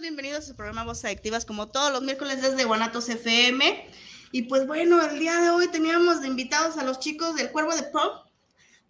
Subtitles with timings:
[0.00, 3.90] bienvenidos a su programa Voces Adictivas, como todos los miércoles desde Guanatos FM.
[4.30, 7.74] Y pues bueno, el día de hoy teníamos de invitados a los chicos del Cuervo
[7.74, 8.24] de Pro,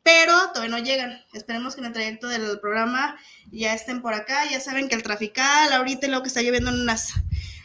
[0.02, 1.24] pero todavía no llegan.
[1.32, 3.18] Esperemos que en el trayecto del programa
[3.50, 4.50] ya estén por acá.
[4.50, 7.14] Ya saben que el trafical ahorita y lo que está lloviendo en unas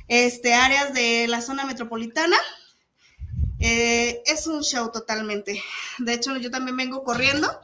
[0.08, 2.38] este, áreas de la zona metropolitana.
[3.60, 5.62] Eh, es un show totalmente.
[5.98, 7.60] De hecho, yo también vengo corriendo,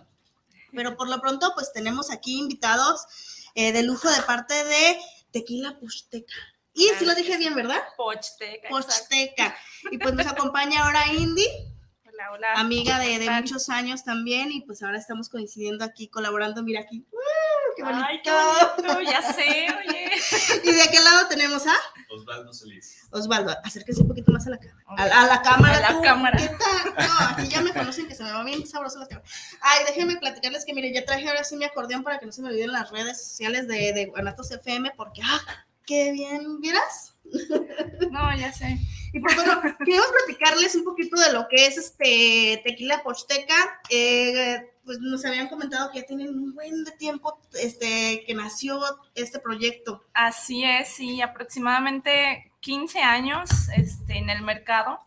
[0.73, 3.05] pero por lo pronto, pues tenemos aquí invitados
[3.55, 4.99] eh, de lujo de parte de
[5.31, 6.33] tequila posteca.
[6.73, 7.81] Y si lo dije bien, ¿verdad?
[7.97, 8.69] Posteca.
[8.69, 9.57] Posteca.
[9.91, 11.45] Y pues nos acompaña ahora Indy.
[12.05, 12.53] Hola, hola.
[12.53, 14.51] Amiga de, de, muchos años también.
[14.51, 16.63] Y pues ahora estamos coincidiendo aquí, colaborando.
[16.63, 17.05] Mira aquí.
[17.79, 18.03] ¡Qué bonito!
[18.05, 20.11] Ay, qué bonito, ya sé, oye.
[20.65, 21.73] y de aquel lado tenemos a
[22.09, 23.07] Osvaldo Solís.
[23.09, 25.21] Osvaldo, acérquese un poquito más a la cámara.
[25.21, 25.77] A, la cámara.
[25.77, 26.37] A la cámara.
[26.37, 27.07] ¿Qué tal?
[27.07, 29.25] No, aquí ya me conocen que se me va bien sabroso la cámara.
[29.61, 32.41] Ay, déjenme platicarles que, mire, ya traje ahora sí mi acordeón para que no se
[32.41, 35.39] me olviden las redes sociales de, de Guanatos FM, porque, ah,
[35.85, 37.15] qué bien, ¿vieras?
[38.11, 38.77] No, ya sé.
[39.13, 43.55] Y por bueno, queremos platicarles un poquito de lo que es este tequila posteca.
[43.89, 48.79] Eh, pues nos habían comentado que ya tienen un buen de tiempo este, que nació
[49.15, 50.03] este proyecto.
[50.13, 54.99] Así es, sí, aproximadamente 15 años este, en el mercado.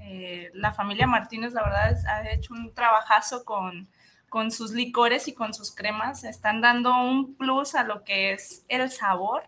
[0.00, 3.88] Eh, la familia Martínez, la verdad, ha hecho un trabajazo con,
[4.28, 6.24] con sus licores y con sus cremas.
[6.24, 9.44] Están dando un plus a lo que es el sabor.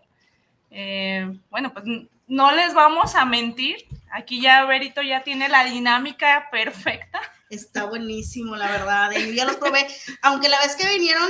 [0.71, 1.85] Eh, bueno, pues
[2.27, 3.77] no les vamos a mentir.
[4.11, 7.19] Aquí ya Berito ya tiene la dinámica perfecta.
[7.49, 9.11] Está buenísimo, la verdad.
[9.11, 9.85] Y ya los probé.
[10.23, 11.29] Aunque la vez que vinieron,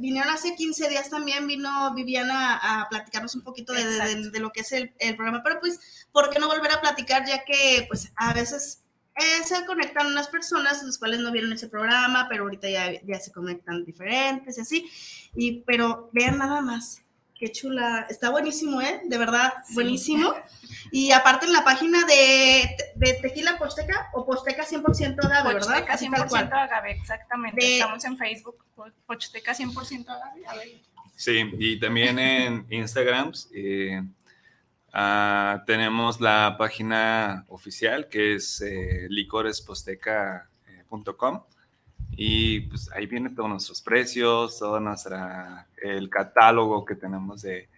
[0.00, 4.72] vinieron hace 15 días también, vino Viviana a, platicarnos un poquito de, lo que es
[4.72, 5.42] el, programa.
[5.44, 7.24] Pero pues, ¿por qué no volver a platicar?
[7.26, 8.82] Ya que pues a veces
[9.14, 13.20] eh, se conectan unas personas, las cuales no vieron ese programa, pero ahorita ya, ya
[13.20, 14.90] se conectan diferentes y así.
[15.36, 17.03] Y, pero vean nada más
[17.34, 18.06] Qué chula.
[18.08, 19.00] Está buenísimo, ¿eh?
[19.04, 20.32] De verdad, buenísimo.
[20.92, 25.84] Y aparte en la página de, de Tequila Posteca o Posteca 100% agave, ¿verdad?
[25.86, 27.74] Posteca 100% agave, exactamente.
[27.74, 28.64] Estamos en Facebook,
[29.06, 30.44] Posteca 100% agave.
[31.16, 34.02] Sí, y también en Instagram eh,
[34.92, 41.44] ah, tenemos la página oficial que es eh, licoresposteca.com
[42.16, 47.68] y pues ahí vienen todos nuestros precios, todo nuestra, el catálogo que tenemos de,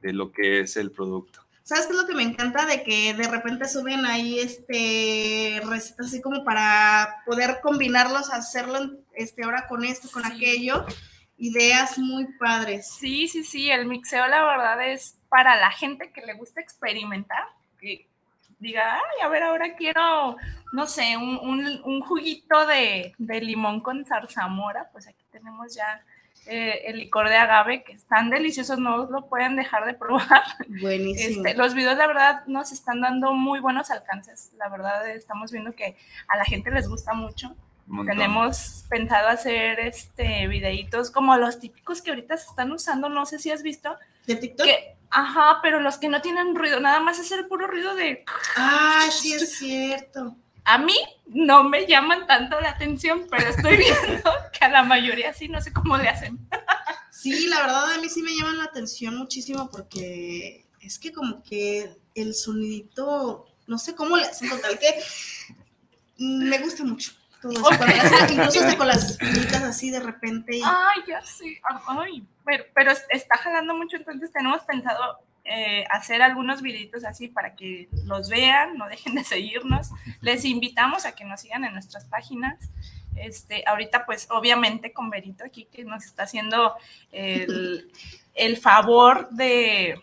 [0.00, 1.40] de, lo que es el producto.
[1.62, 2.64] ¿Sabes qué es lo que me encanta?
[2.64, 8.78] De que de repente suben ahí este recetas así como para poder combinarlos, hacerlo
[9.14, 10.86] este, ahora con esto, con aquello.
[11.36, 12.90] Ideas muy padres.
[12.98, 17.44] Sí, sí, sí, el mixeo la verdad es para la gente que le gusta experimentar,
[17.78, 18.07] que
[18.58, 20.36] diga, ay, a ver, ahora quiero,
[20.72, 26.04] no sé, un, juguito de, limón con zarzamora, pues aquí tenemos ya
[26.46, 30.42] eh, el licor de agave, que están deliciosos, no lo pueden dejar de probar.
[30.80, 31.46] Buenísimo.
[31.46, 34.52] Este, los videos, la verdad, nos están dando muy buenos alcances.
[34.56, 35.96] La verdad, estamos viendo que
[36.26, 37.54] a la gente les gusta mucho.
[38.06, 43.38] Tenemos pensado hacer este videitos como los típicos que ahorita se están usando, no sé
[43.38, 43.96] si has visto.
[44.26, 44.66] ¿De TikTok?
[45.10, 48.24] Ajá, pero los que no tienen ruido, nada más es el puro ruido de...
[48.56, 50.36] Ah, sí es cierto.
[50.64, 50.96] A mí
[51.26, 55.60] no me llaman tanto la atención, pero estoy viendo que a la mayoría sí, no
[55.60, 56.38] sé cómo le hacen.
[57.10, 61.42] Sí, la verdad a mí sí me llaman la atención muchísimo porque es que como
[61.42, 64.94] que el sonidito, no sé cómo le hacen total que
[66.18, 67.12] me gusta mucho.
[67.40, 69.16] Todo eso, incluso con las
[69.64, 70.60] así de repente.
[70.64, 71.60] Ay, ya sé.
[71.86, 72.26] Ay,
[72.74, 78.28] pero, está jalando mucho, entonces tenemos pensado eh, hacer algunos videitos así para que los
[78.28, 79.90] vean, no dejen de seguirnos.
[80.20, 82.70] Les invitamos a que nos sigan en nuestras páginas.
[83.16, 86.74] Este, ahorita, pues, obviamente, con Berito aquí, que nos está haciendo
[87.10, 87.90] el,
[88.34, 90.00] el favor de,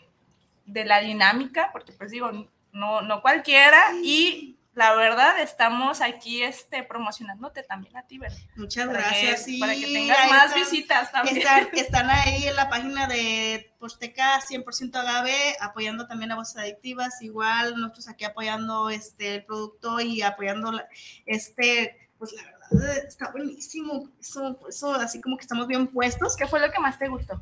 [0.66, 2.32] de, la dinámica, porque, pues, digo,
[2.72, 8.38] no, no cualquiera, y la verdad, estamos aquí este, promocionándote también a ti, ¿verdad?
[8.58, 9.40] Muchas Para gracias.
[9.40, 11.38] que, sí, para que tengas más están- visitas también.
[11.38, 17.22] Están, están ahí en la página de Posteca 100% Agave, apoyando también a Voces Adictivas,
[17.22, 20.88] igual nosotros aquí apoyando este el producto y apoyando la-
[21.26, 26.36] este, pues la verdad está buenísimo, eso, eso así como que estamos bien puestos.
[26.36, 27.40] ¿Qué fue lo que más te gustó?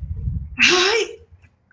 [0.58, 1.20] Ay,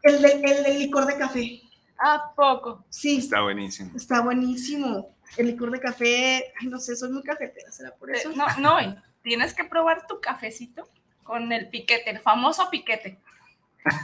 [0.04, 1.60] el, del- el del licor de café,
[2.02, 2.82] ¿A poco?
[2.88, 3.90] sí, Está buenísimo.
[3.94, 5.14] está buenísimo.
[5.37, 8.32] El licor de café, ay, no sé, soy muy cafetera, será por Eh, eso.
[8.35, 10.88] No, no, tienes que probar tu cafecito
[11.23, 13.19] con el piquete, el famoso piquete.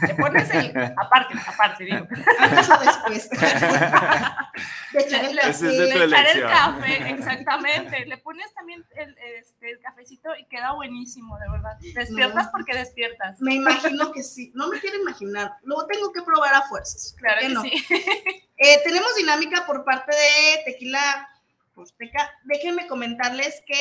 [0.06, 2.06] Le pones el, aparte, aparte, digo.
[2.38, 3.30] Antes o después.
[4.92, 5.66] de echar el Le- café.
[5.68, 8.06] le echar el café, exactamente.
[8.06, 11.76] Le pones también el, este, el cafecito y queda buenísimo, de verdad.
[11.94, 12.50] Despiertas No.
[12.52, 13.40] porque despiertas.
[13.40, 14.52] Me imagino que sí.
[14.54, 15.52] No me quiero imaginar.
[15.62, 17.12] Lo tengo que probar a fuerzas.
[17.12, 17.62] ¿por Claro que no?
[17.62, 17.72] sí.
[18.58, 21.28] Eh, tenemos dinámica por parte de Tequila
[21.74, 22.30] Posteca.
[22.44, 23.76] Déjenme comentarles que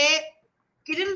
[0.83, 1.07] quieren.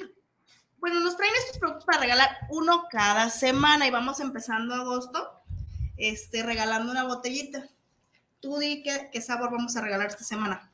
[0.80, 5.42] Bueno, nos traen estos productos para regalar uno cada semana y vamos empezando agosto
[5.98, 7.68] este, regalando una botellita.
[8.40, 10.72] Tú di qué, qué sabor vamos a regalar esta semana.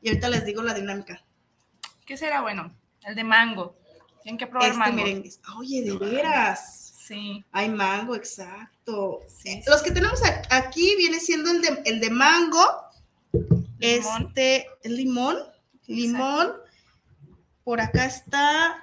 [0.00, 1.24] Y ahorita les digo la dinámica.
[2.06, 2.72] ¿Qué será bueno?
[3.02, 3.76] El de mango.
[4.22, 4.96] Tienen que probar Este mango.
[4.96, 5.30] merengue.
[5.56, 6.92] Oye, de veras.
[6.96, 7.44] Sí.
[7.52, 9.20] Hay mango, exacto.
[9.28, 10.20] Sí, Los que tenemos
[10.50, 12.64] aquí viene siendo el de, el de mango,
[13.32, 13.72] Limón.
[13.80, 15.38] este, el limón,
[15.86, 16.52] limón.
[17.64, 18.80] Por acá está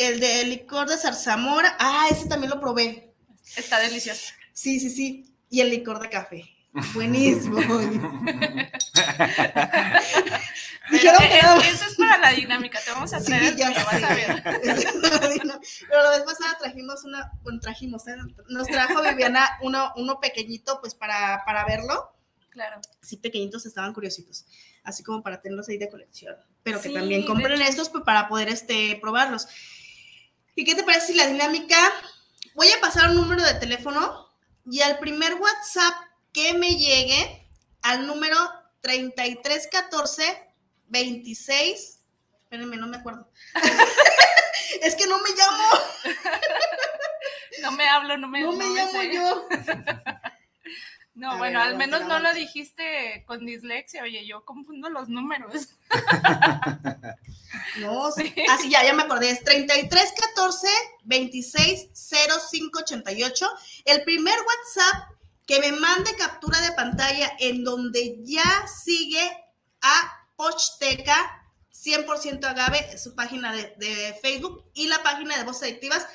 [0.00, 1.76] el de licor de zarzamora.
[1.78, 3.12] Ah, ese también lo probé.
[3.56, 4.32] Está delicioso.
[4.52, 5.34] Sí, sí, sí.
[5.48, 6.44] Y el licor de café.
[6.94, 7.56] Buenísimo.
[10.90, 11.38] Dijeron que.
[11.68, 12.80] Eso es para la dinámica.
[12.84, 14.42] Te vamos a Sí, traer el ya tuyo, vas a ver.
[15.88, 18.16] Pero la vez pasada trajimos una, bueno, trajimos, ¿eh?
[18.48, 22.12] nos trajo Viviana uno, uno pequeñito, pues para, para verlo.
[22.50, 22.80] Claro.
[23.00, 24.44] Sí, pequeñitos estaban curiositos,
[24.82, 26.34] así como para tenerlos ahí de colección.
[26.62, 29.46] Pero que Sí, también compren estos pues, para poder este, probarlos.
[30.60, 31.74] ¿Y qué te parece si la dinámica?
[32.54, 34.28] Voy a pasar un número de teléfono
[34.70, 35.94] y al primer WhatsApp
[36.34, 37.48] que me llegue,
[37.80, 38.36] al número
[38.82, 40.22] 3314
[40.88, 42.00] 26.
[42.42, 43.26] Espérenme, no me acuerdo.
[44.82, 45.64] es que no me llamo,
[47.62, 49.14] No me hablo, no me, no me no me llamo sé.
[49.14, 49.48] yo.
[51.20, 54.02] No, A bueno, ver, al menos no lo dijiste con dislexia.
[54.04, 55.68] Oye, yo confundo los números.
[57.80, 58.32] No, Sí.
[58.48, 59.30] así ya, ya me acordé.
[59.30, 60.68] Es 33 14
[61.04, 63.48] 26 05 88.
[63.84, 65.10] El primer WhatsApp
[65.46, 69.30] que me mande captura de pantalla en donde ya sigue
[69.82, 76.06] a Pochsteca 100% Agave, su página de, de Facebook y la página de Voces Adictivas,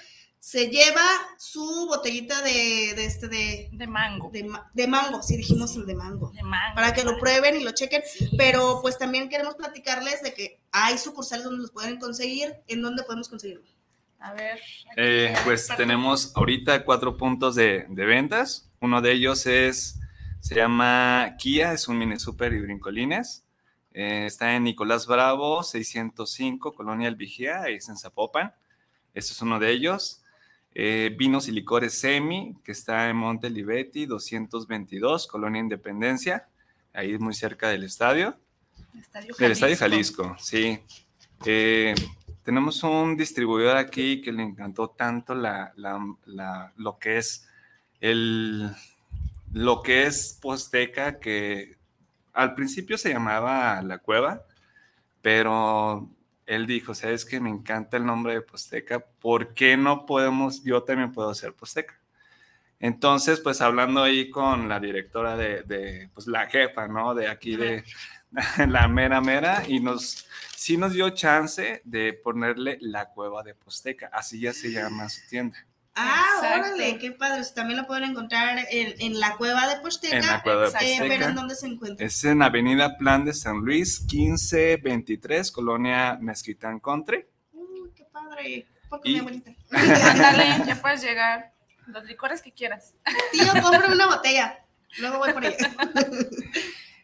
[0.48, 1.02] se lleva
[1.40, 4.30] su botellita de, de este de, De mango.
[4.32, 6.76] de, ma- de mango, sí dijimos el de mango De mango.
[6.76, 8.04] para que lo prueben y lo chequen.
[8.06, 12.54] Sí, Pero sí, pues también queremos platicarles de que hay sucursales donde los pueden conseguir,
[12.68, 13.64] en donde podemos conseguirlo.
[14.20, 14.60] A ver.
[14.98, 18.70] Eh, pues tenemos ahorita cuatro puntos de, de ventas.
[18.82, 20.00] Uno de ellos es,
[20.42, 23.46] se llama Kia, es un mini super y brincolines.
[23.94, 28.54] Eh, está en Nicolás Bravo, 605, Colonia El Vigía, ahí es en Zapopan.
[29.16, 30.22] Este es uno de ellos.
[30.78, 36.50] Eh, vinos y licores Semi, que está en Monte Olivetti, 222, Colonia Independencia,
[36.94, 38.38] ahí muy cerca del estadio.
[39.00, 40.80] Estadio Del Estadio Jalisco, sí.
[41.46, 41.96] Eh,
[42.44, 47.48] tenemos un distribuidor aquí que le encantó tanto la, la- la- lo que es
[48.02, 48.70] el
[49.54, 51.78] lo que es Posteca, que
[52.34, 54.44] al principio se llamaba La Cueva,
[55.22, 56.10] pero
[56.46, 60.84] él dijo, sabes que me encanta el nombre de Posteca, ¿por qué no podemos, yo
[60.84, 62.00] también puedo ser Posteca?
[62.80, 67.16] Entonces, pues hablando ahí con la directora de, de, pues la jefa, ¿no?
[67.16, 67.84] De aquí de
[68.68, 74.10] la mera mera y nos, sí nos dio chance de ponerle la cueva de Posteca,
[74.12, 75.58] así ya se llama su tienda.
[75.98, 76.68] Ah, Exacto.
[76.76, 77.42] órale, qué padre.
[77.56, 80.18] También lo pueden encontrar en, en la cueva de Posteca.
[80.18, 80.86] En la cueva de exacto.
[80.88, 81.30] eh, pero Posteca.
[81.30, 82.06] ¿en dónde se encuentra?
[82.06, 87.26] Es en Avenida Plan de San Luis, 1523, Colonia Mezquitán Country.
[87.54, 88.68] Uy, qué padre.
[88.90, 89.52] Porque Y- mi abuelita.
[89.72, 91.54] Ándale, ya puedes llegar.
[91.88, 92.96] Los licores que quieras.
[93.32, 94.60] Tío, cómprame una botella.
[94.98, 95.72] Luego voy por ella.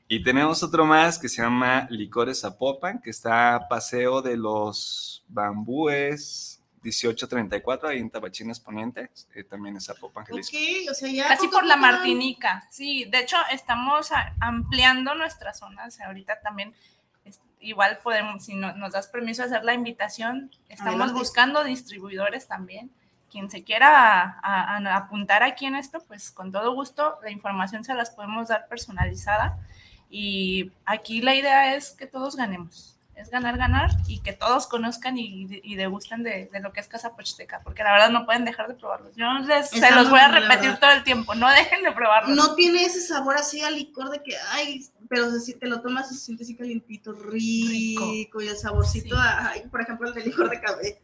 [0.08, 5.24] Y tenemos otro más que se llama Licores Zapopan, que está a Paseo de los
[5.30, 10.58] Bambúes 1834, ahí en Tabachines Poniente, eh, también es Zapopan, Jalisco.
[10.58, 11.28] ok, o sea, ya.
[11.28, 12.68] Casi por la Martinica.
[12.70, 16.00] Sí, de hecho, estamos a- ampliando nuestras zonas.
[16.02, 16.74] Ahorita también,
[17.26, 20.52] es- igual podemos, si no- nos das permiso, hacer la invitación.
[20.70, 21.20] Estamos Adelante.
[21.20, 22.92] buscando distribuidores también.
[23.30, 27.84] Quien se quiera a- a- apuntar aquí en esto, pues con todo gusto, la información
[27.84, 29.58] se las podemos dar personalizada.
[30.10, 35.18] Y aquí la idea es que todos ganemos es ganar, ganar y que todos conozcan
[35.18, 38.46] y, y degusten de, de, lo que es Casa Pochiteca, porque la verdad no pueden
[38.46, 39.16] dejar de probarlos.
[39.16, 42.36] Yo les, se los voy a repetir todo el tiempo, no dejen de probarlos.
[42.36, 46.10] No tiene ese sabor así al licor de que, ay, pero si te lo tomas
[46.10, 50.60] se siente así calientito, rico, y el saborcito, ay, por ejemplo, el de licor de
[50.60, 51.02] café.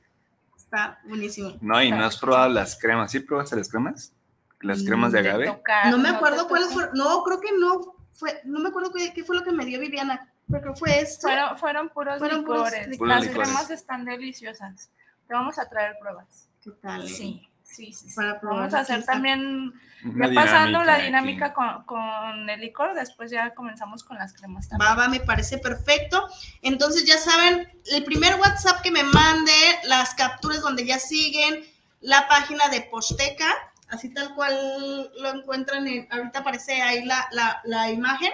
[0.55, 1.55] Está buenísimo.
[1.62, 3.12] No, y no has probado las cremas.
[3.12, 4.12] ¿Sí probaste las cremas?
[4.59, 5.62] Las cremas de agave.
[5.89, 6.91] no me acuerdo cuáles fueron.
[6.93, 7.95] No, creo que no.
[8.12, 11.27] Fue, no me acuerdo qué, qué fue lo que me dio Viviana pero fue esto.
[11.27, 13.00] Fueron, fueron puros licores.
[13.00, 14.89] Las cremas están deliciosas.
[15.27, 16.50] Te vamos a traer pruebas.
[16.63, 17.08] ¿Qué tal?
[17.08, 17.48] Sí.
[17.63, 18.08] Sí, sí,
[18.42, 24.06] Vamos a hacer también, ya pasando la dinámica con, con, el licor, después ya comenzamos
[24.06, 24.89] con las cremas también.
[24.89, 26.30] Va, va, me parece perfecto.
[26.62, 29.51] Entonces ya saben, el primer WhatsApp que me mande,
[29.84, 31.66] las capturas donde ya siguen,
[32.00, 33.54] la página de Posteca,
[33.89, 38.32] así tal cual lo encuentran, ahorita aparece ahí la, la, la imagen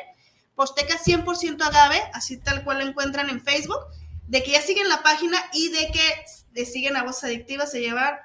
[0.56, 3.80] Posteca 100% agave, así tal cual lo encuentran en Facebook,
[4.28, 7.82] de que ya siguen la página y de que le siguen a Voz Adictiva se
[7.82, 8.22] llevar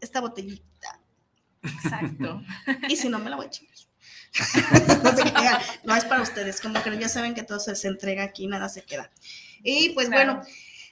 [0.00, 1.00] esta botellita.
[1.62, 2.42] Exacto.
[2.88, 3.74] y si no, me la voy a chingar.
[5.84, 8.82] no, es para ustedes, como que ya saben que todo se, entrega aquí, nada se
[8.82, 9.10] queda.
[9.62, 10.42] Y pues bueno,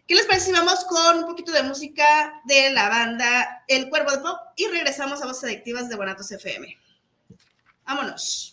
[0.07, 4.13] ¿qué les parece si vamos con un poquito de música de la banda El Cuervo
[4.13, 6.79] de Pop y regresamos a Voces Adictivas de Guanatos FM?
[7.85, 8.52] Vámonos.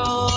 [0.00, 0.27] Oh.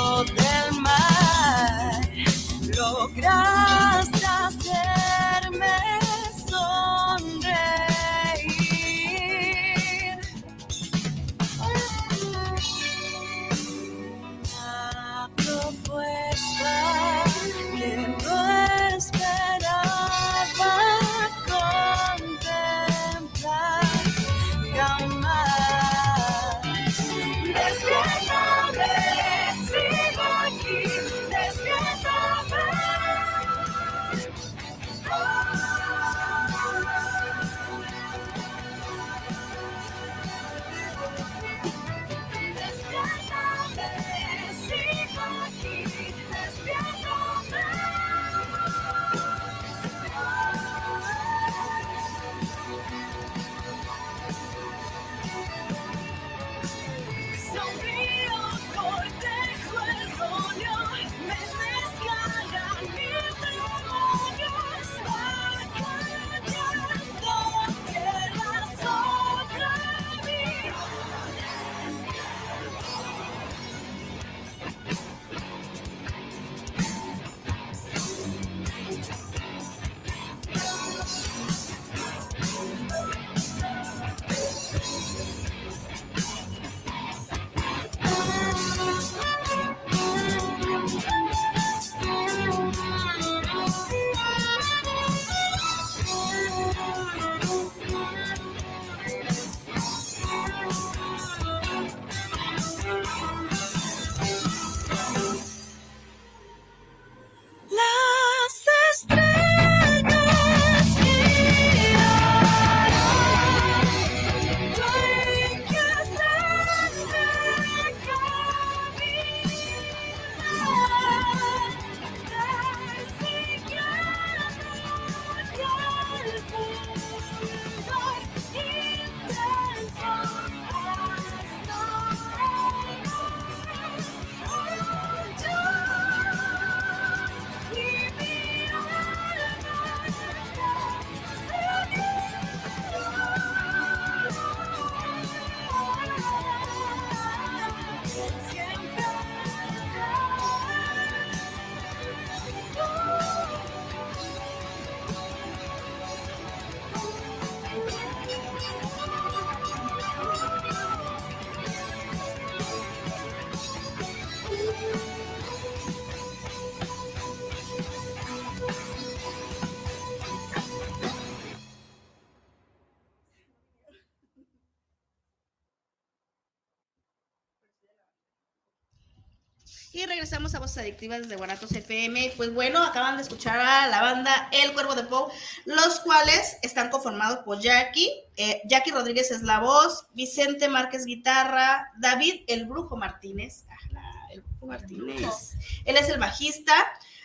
[180.32, 182.36] Regresamos a Voces Adictivas de Guanatos FM.
[182.38, 185.30] Pues bueno, acaban de escuchar a la banda El Cuervo de Poe,
[185.66, 188.10] los cuales están conformados por Jackie.
[188.38, 193.66] Eh, Jackie Rodríguez es la voz, Vicente Márquez guitarra, David El Brujo Martínez.
[193.70, 195.56] Ah, el Brujo Martínez.
[195.84, 196.76] Él es el bajista.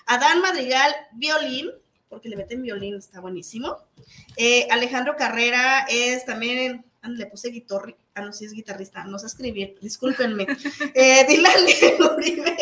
[0.06, 1.70] Adán Madrigal, violín,
[2.08, 3.76] porque le meten violín, está buenísimo.
[4.36, 9.26] Eh, Alejandro Carrera es también, le puse guitarra, ah, no, sí es guitarrista, no sé
[9.26, 10.46] escribir, discúlpenme.
[10.94, 12.56] Eh, Dylan Diego Uribe,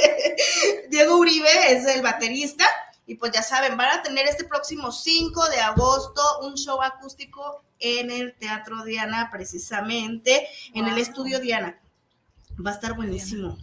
[0.90, 2.64] Diego Uribe es el baterista.
[3.06, 7.62] Y pues ya saben, van a tener este próximo 5 de agosto un show acústico
[7.78, 11.78] en el Teatro Diana, precisamente, en el estudio Diana.
[12.64, 13.58] Va a estar buenísimo.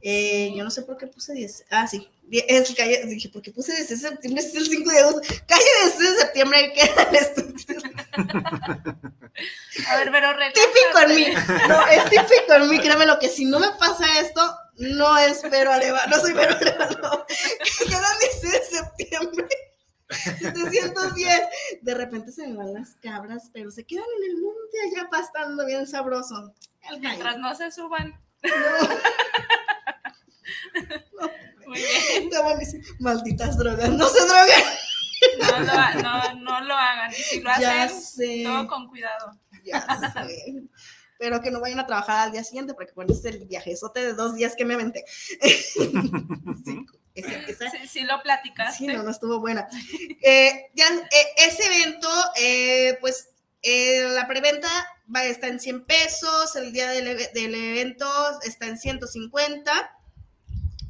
[0.00, 1.66] Eh, yo no sé por qué puse 10.
[1.70, 2.08] Ah, sí.
[2.30, 4.42] Es, calle, dije, ¿por qué puse 10 de septiembre?
[4.42, 5.20] Es el 5 de agosto.
[5.46, 7.80] Calle 10 de septiembre queda el estudio.
[9.88, 11.26] A ver, pero Típico en mí.
[11.68, 12.78] No, es típico en mí.
[12.78, 16.06] Créeme lo que si no me pasa esto, no espero Aleva.
[16.06, 17.26] No soy Vero Aleva, no.
[17.26, 19.48] Queda el 10 de septiembre.
[20.08, 21.40] 710.
[21.82, 25.66] De repente se me van las cabras, pero se quedan en el monte allá pastando
[25.66, 26.54] bien sabroso.
[27.00, 28.20] Mientras no se suban.
[28.42, 28.50] No.
[31.70, 32.30] Muy bien.
[32.98, 34.64] Malditas drogas, no se droguen.
[35.38, 37.10] No lo, no, no lo hagan.
[37.12, 38.42] Y si lo Ya hacen, sé.
[38.44, 39.38] todo con cuidado.
[39.64, 39.80] Ya
[40.26, 40.54] sé.
[41.18, 44.14] Pero que no vayan a trabajar al día siguiente, porque bueno, es el viajezote de
[44.14, 45.04] dos días que me aventé.
[46.64, 48.78] Sí, ese- esa- Sí, sí lo platicaste.
[48.78, 49.68] Sí, no, no estuvo buena.
[50.22, 52.08] Eh, ya, eh, ese evento,
[52.40, 53.28] eh, pues
[53.62, 54.68] eh, la preventa
[55.14, 57.04] va, está en 100 pesos, el día del,
[57.34, 58.06] del evento
[58.42, 59.96] está en 150.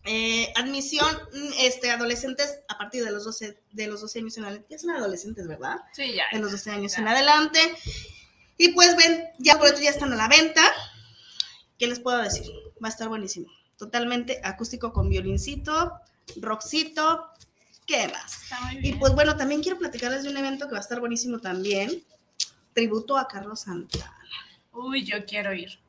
[0.04, 4.44] Eh, admisión, mm, este, adolescentes a partir de los 12, de los 12 años en
[4.44, 4.66] adelante.
[4.70, 5.76] Ya son adolescentes, ¿verdad?
[5.92, 6.24] Sí, ya.
[6.32, 6.98] de los 12 años Ya.
[7.02, 7.60] en adelante.
[8.56, 10.62] Y pues ven, ya por ya están a la venta.
[11.78, 12.46] ¿Qué les puedo decir?
[12.82, 13.48] Va a estar buenísimo.
[13.76, 15.92] Totalmente acústico con violincito,
[16.36, 17.26] rockcito.
[17.86, 18.42] ¿Qué más?
[18.42, 21.00] Está muy Y pues bueno, también quiero platicarles de un evento que va a estar
[21.00, 22.04] buenísimo también.
[22.74, 24.16] Tributo a Carlos Santana.
[24.72, 25.80] Uy, yo quiero ir.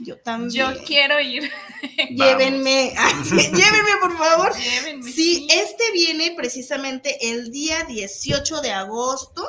[0.00, 0.50] Yo también.
[0.74, 1.50] Yo quiero ir.
[2.10, 2.94] Llévenme.
[3.30, 4.52] Llévenme, por favor.
[4.56, 5.10] Llévenme.
[5.10, 9.44] Sí, este viene precisamente el día 18 de agosto.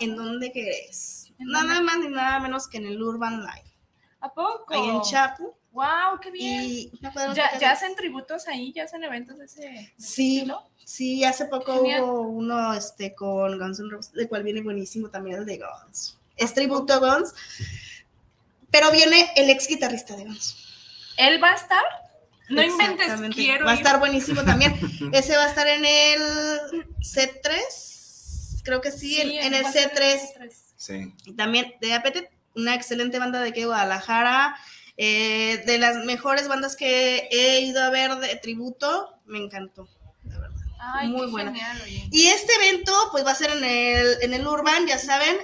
[0.00, 1.32] ¿En dónde crees?
[1.38, 1.82] ¿En Nada dónde?
[1.82, 3.70] más ni nada menos que en el Urban Life.
[4.20, 4.66] ¿A poco?
[4.74, 5.54] Ahí en Chapu.
[5.72, 6.62] Wow, qué bien.
[6.62, 10.36] Y no podemos ¿Ya, hacen tributos ahí, ya hacen eventos de ese, de ese Sí,
[10.38, 10.62] estilo?
[10.84, 12.02] sí, hace poco Genial.
[12.04, 16.16] hubo uno este, con Guns N' Roses, de cual viene buenísimo también el de Guns.
[16.36, 17.34] Es tributo a Guns,
[18.74, 20.56] pero viene el ex guitarrista de Guns.
[21.16, 21.84] ¿Él va a estar?
[22.48, 24.74] No inventes, quiero Va a estar buenísimo también.
[25.12, 26.20] Ese va a estar en el
[26.98, 30.50] C3, creo que sí, en, en el va a ser C3.
[30.76, 31.14] Sí.
[31.24, 34.56] Y también de Apete, una excelente banda de aquí de Guadalajara,
[34.96, 39.88] eh, de las mejores bandas que he ido a ver de tributo, me encantó.
[40.24, 40.56] la verdad.
[40.80, 41.52] Ay, Muy buena.
[41.52, 41.80] genial.
[42.10, 45.36] Y este evento, pues va a ser en el, en el Urban, ya saben.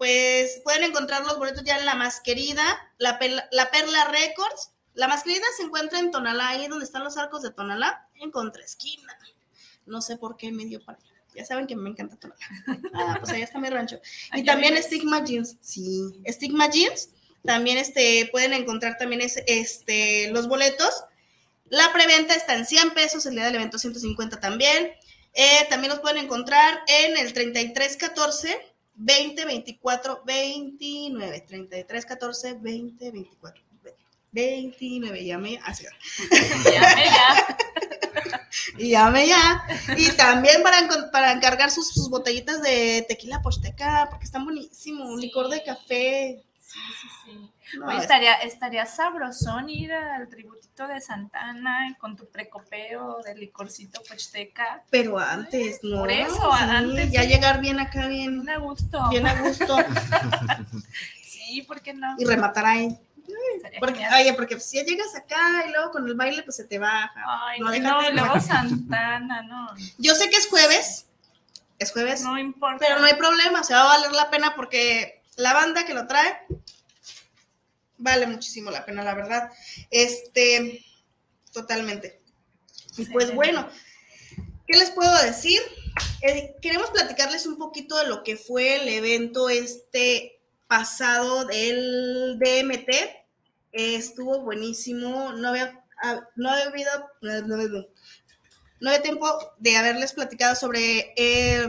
[0.00, 2.64] Pues pueden encontrar los boletos ya en La Masquerida,
[2.96, 4.70] La, Pel- la Perla Records.
[4.94, 9.14] La Masquerida se encuentra en Tonalá, ahí donde están los arcos de Tonalá, en contraesquina.
[9.84, 11.06] No sé por qué me dio para allá.
[11.34, 12.40] Ya saben que me encanta Tonalá.
[12.94, 14.00] Ah, pues allá está mi rancho.
[14.32, 14.82] Y también.
[14.82, 15.56] Stigma Jeans.
[15.60, 17.10] Sí, Stigma Jeans.
[17.44, 21.04] También este, pueden encontrar también ese- este, los boletos.
[21.68, 24.92] La preventa está en 100 pesos, el día del evento 150 también.
[25.34, 28.69] Eh, también los pueden encontrar en el 3314
[29.02, 31.40] 20 24 29.
[31.48, 33.62] 3314 20 24
[34.32, 35.24] 29.
[35.24, 35.90] Llame, así va.
[36.70, 37.56] Llame ya.
[38.78, 39.62] Y llame ya.
[39.96, 45.08] Y también para, para encargar sus, sus botellitas de tequila posteca, porque están buenísimos.
[45.08, 45.26] Un Sí.
[45.26, 46.42] licor de café.
[46.72, 47.78] Sí, sí, sí.
[47.78, 53.34] No, Oye, es- estaría, estaría sabrosón ir al tributito de Santana con tu precopeo de
[53.34, 54.84] licorcito pocheteca.
[54.90, 55.98] pero antes, ¿no?
[56.00, 57.28] Por eso, Sí, antes, Ya sí.
[57.28, 59.08] llegar bien acá, bien, Bien a gusto.
[59.10, 59.76] bien a gusto.
[61.22, 62.14] Sí, ¿por qué no?
[62.18, 62.96] y rematar ahí.
[63.78, 66.78] Porque, oye, porque si ya llegas acá y luego con el baile, pues se te
[66.78, 67.12] baja.
[67.26, 68.40] Ay, no, no, luego.
[68.40, 69.68] Santana, no.
[69.98, 71.06] Yo sé que es jueves,
[71.78, 72.78] es jueves, No importa.
[72.80, 76.06] pero no hay problema, se va a valer la pena porque la banda que lo
[76.06, 76.46] trae
[78.00, 79.50] vale muchísimo la pena, la verdad.
[79.90, 80.84] Este,
[81.52, 82.20] totalmente.
[82.96, 83.68] Y pues bueno,
[84.66, 85.60] ¿qué les puedo decir?
[86.22, 92.88] Eh, queremos platicarles un poquito de lo que fue el evento este pasado del DMT.
[93.72, 97.86] Eh, estuvo buenísimo, no había, ah, no había habido, no, no, no,
[98.80, 101.66] no había tiempo de haberles platicado sobre eh,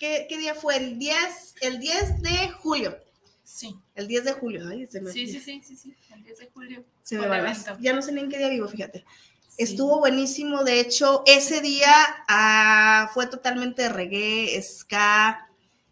[0.00, 0.76] ¿qué, qué día fue?
[0.76, 2.98] El 10, el 10 de julio.
[3.44, 3.76] Sí.
[3.94, 4.66] El 10 de julio.
[4.68, 5.94] Ay, se me, Sí, sí, sí, sí, sí.
[6.12, 6.84] El 10 de julio.
[7.02, 7.38] se me va.
[7.38, 7.76] evento.
[7.80, 9.04] Ya no sé ni en qué día vivo, fíjate.
[9.48, 9.64] Sí.
[9.64, 11.92] Estuvo buenísimo, de hecho, ese día
[12.28, 15.48] ah, fue totalmente reggae, ska,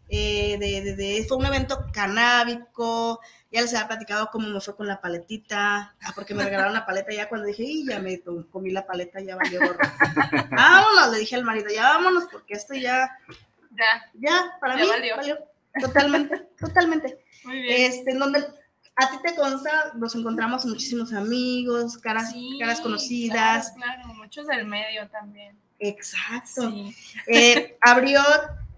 [0.07, 3.19] eh, de, de- de- fue un evento canábico,
[3.51, 6.85] ya les había platicado cómo me fue con la paletita, ah, porque me regalaron la
[6.85, 9.77] paleta ya cuando dije, y ya me comí la paleta, ya valió gorro.
[10.51, 13.11] vámonos, le dije al marido, ya vámonos, porque esto ya,
[13.79, 15.15] Ya, ya, para Ya mí, valió.
[15.15, 15.37] valió.
[15.79, 17.23] Totalmente, totalmente.
[17.45, 17.91] muy bien.
[17.91, 18.39] Este, en donde
[18.95, 23.71] a ti te consta, nos encontramos muchísimos amigos, caras, Sí, caras conocidas.
[23.77, 25.55] Claro, claro, muchos del medio también.
[25.79, 26.69] Exacto.
[26.69, 26.95] Sí.
[27.27, 28.21] Eh, abrió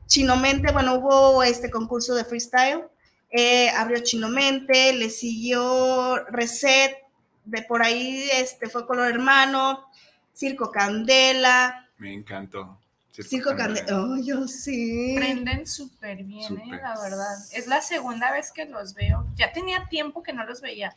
[0.05, 2.83] Chinomente, bueno, hubo este concurso de freestyle.
[3.31, 6.97] eh, abrió Chinomente, le siguió Reset,
[7.45, 9.87] de por ahí este, fue Color Hermano,
[10.33, 12.77] Circo Candela, Me encantó.
[13.11, 13.97] Circo Candela.
[14.01, 15.13] Oh, yo sí.
[15.15, 17.35] Prenden súper bien, eh, la verdad.
[17.51, 19.27] Es la segunda vez que los veo.
[19.35, 20.93] Ya tenía tiempo que no los veía.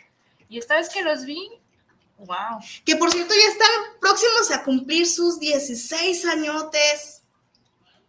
[0.49, 1.49] Y esta vez que los vi,
[2.19, 2.61] wow.
[2.85, 3.69] Que por cierto ya están
[4.01, 7.23] próximos a cumplir sus 16 añotes.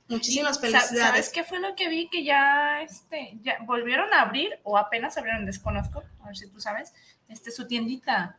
[0.08, 1.00] Muchísimas felicidades.
[1.00, 2.08] ¿Sabes qué fue lo que vi?
[2.10, 6.60] Que ya, este, ya volvieron a abrir o apenas abrieron, desconozco, a ver si tú
[6.62, 6.94] sabes,
[7.28, 8.38] este, su tiendita.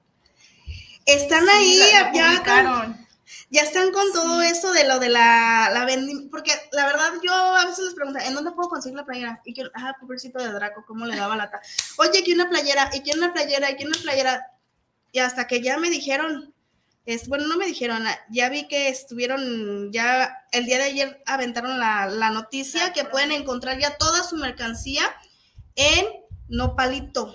[1.05, 3.06] Están Sí, ahí, la- la ya, publicaron.
[3.51, 7.33] Ya están con todo eso de lo de la, la vendi- porque la verdad yo
[7.33, 9.41] a veces les pregunto, ¿en dónde puedo conseguir la playera?
[9.45, 11.61] Y que, ah, pobrecito de Draco, ¿cómo le daba lata?
[11.99, 14.47] Oye, quiero una playera, y quiero una playera, y quiero una playera.
[15.13, 16.53] Y hasta que ya me dijeron,
[17.05, 21.79] es, bueno, no me dijeron, ya vi que estuvieron, ya el día de ayer aventaron
[21.79, 25.03] la, la noticia que pueden encontrar ya toda su mercancía
[25.77, 26.05] en
[26.49, 27.35] Nopalito,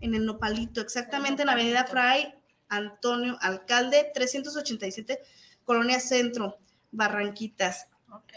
[0.00, 2.34] en el Nopalito, exactamente en la Avenida Fray
[2.68, 5.20] Antonio Alcalde, 387,
[5.64, 6.58] Colonia Centro,
[6.92, 7.86] Barranquitas.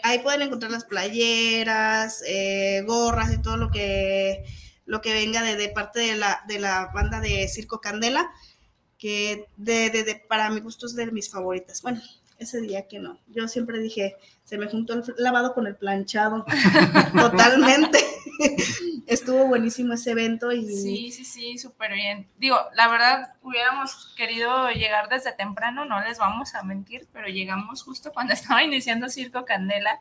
[0.04, 4.44] Ahí pueden encontrar las playeras, eh, gorras y todo lo que,
[4.86, 8.30] lo que venga de, de parte de la, de la banda de Circo Candela,
[8.98, 11.82] que de- para mi gusto es de mis favoritas.
[11.82, 12.02] Bueno,
[12.38, 13.20] ese día que no.
[13.28, 16.46] Yo siempre dije, se me juntó el lavado con el planchado.
[17.20, 18.00] Totalmente.
[19.08, 22.28] Estuvo buenísimo ese evento y Sí, sí, sí, súper bien.
[22.38, 27.84] Digo, la verdad, hubiéramos querido llegar desde temprano, no les vamos a mentir, pero llegamos
[27.84, 30.00] justo cuando estaba iniciando Circo Candela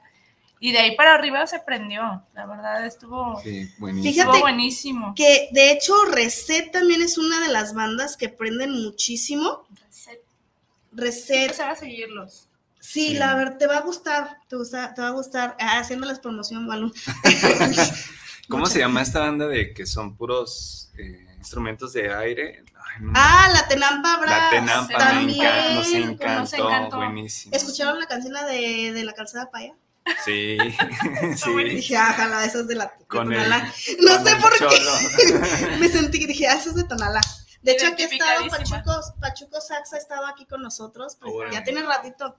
[0.62, 2.22] y de ahí para arriba se prendió.
[2.34, 4.12] La verdad, estuvo, Sí, buenísimo.
[4.12, 5.14] Fíjate- estuvo buenísimo.
[5.16, 9.66] que de hecho Reset también es una de las bandas que prenden muchísimo.
[9.86, 10.20] Reset.
[10.92, 12.46] Reset, Empezar a seguirlos.
[12.78, 13.14] sí, Sí.
[13.14, 16.66] la verdad te va a gustar, te, gusta- te va a gustar, ah, haciéndoles promoción,
[16.66, 16.92] Balú.
[18.50, 22.64] ¿Cómo se llama esta banda de que son puros eh, instrumentos de aire?
[22.74, 23.12] Ay, no.
[23.14, 24.42] Ah, la Tenampa Brass.
[24.42, 25.40] la Tenampa me también.
[25.46, 25.94] encanta, nos Nos
[26.52, 26.96] encantó, encantó.
[26.96, 27.54] buenísimo.
[27.56, 29.74] ¿Escucharon la canción de, de la calzada paya?
[30.24, 30.58] Sí,
[31.36, 31.64] sí.
[31.64, 33.72] Dije, ajá, esa es de la de Con el, Tonalá.
[34.00, 35.76] No con sé el por qué.
[35.78, 37.20] Me sentí que dije, ah, esa es de Tonalá.
[37.62, 38.48] De hecho, aquí ha estado.
[38.48, 42.38] Pachuco, Pachuco Sax ha estado aquí con nosotros, pues, ya tiene ratito.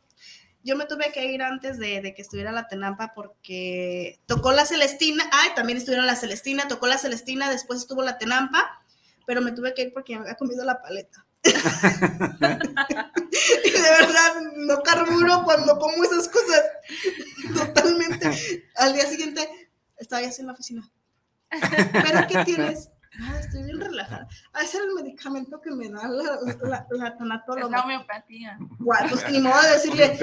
[0.63, 5.27] Yo me tuve que ir antes de, que estuviera la Tenampa porque tocó la Celestina,
[5.31, 8.83] ay, también estuvieron la Celestina, tocó la Celestina, después estuvo la Tenampa,
[9.25, 11.25] pero me tuve que ir porque me había comido la paleta.
[11.43, 11.49] y
[13.71, 16.61] de verdad, no carburo cuando como esas cosas.
[17.55, 18.63] Totalmente.
[18.75, 19.49] Al día siguiente
[19.97, 20.87] estaba ya en la oficina.
[21.49, 22.89] ¿Pero qué tienes?
[23.19, 24.25] Ah, estoy bien relajada.
[24.53, 27.77] Ah, ese es el medicamento que me da la, la, la, la Es tanatóloga.
[27.77, 28.57] la homeopatía.
[28.79, 30.17] Guau, pues ni modo de decirle,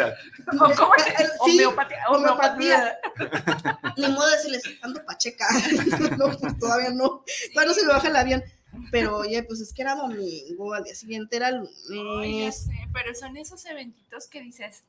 [0.52, 1.98] ¿O ¿Cómo se El- sí, Homeopatía.
[2.08, 2.98] homeopatía.
[3.18, 3.94] Homeopatía.
[3.98, 5.46] ni modo de decirles, ando pacheca.
[6.18, 7.22] no, pues todavía no.
[7.52, 8.42] Todavía no se me baja el avión.
[8.90, 11.56] Pero oye, pues es que era domingo, al día siguiente era ya
[11.88, 12.64] lunes.
[12.64, 14.84] sé, pero son esos eventitos que dices,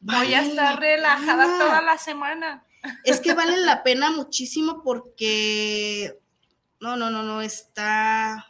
[0.00, 2.64] Vale voy a estar la relajada toda la semana.
[3.04, 6.18] Es que vale la pena muchísimo porque.
[6.82, 8.44] No, no, no, no, está.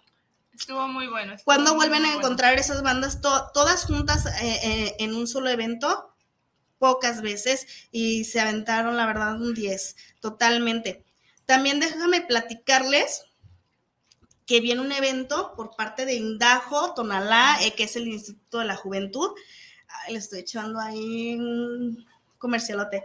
[0.54, 1.34] Estuvo muy bueno.
[1.34, 2.18] estuvo ¿Cuándo muy, vuelven a bueno.
[2.18, 6.14] encontrar esas bandas to- todas juntas eh, eh, en un solo evento?
[6.78, 11.04] Pocas veces y se aventaron, la verdad, un 10, totalmente.
[11.44, 13.24] También déjame platicarles
[14.46, 18.64] que viene un evento por parte de Indajo, Tonalá, eh, que es el Instituto de
[18.64, 19.30] la Juventud.
[20.06, 22.04] Ay, le estoy echando ahí un
[22.38, 23.04] comercialote.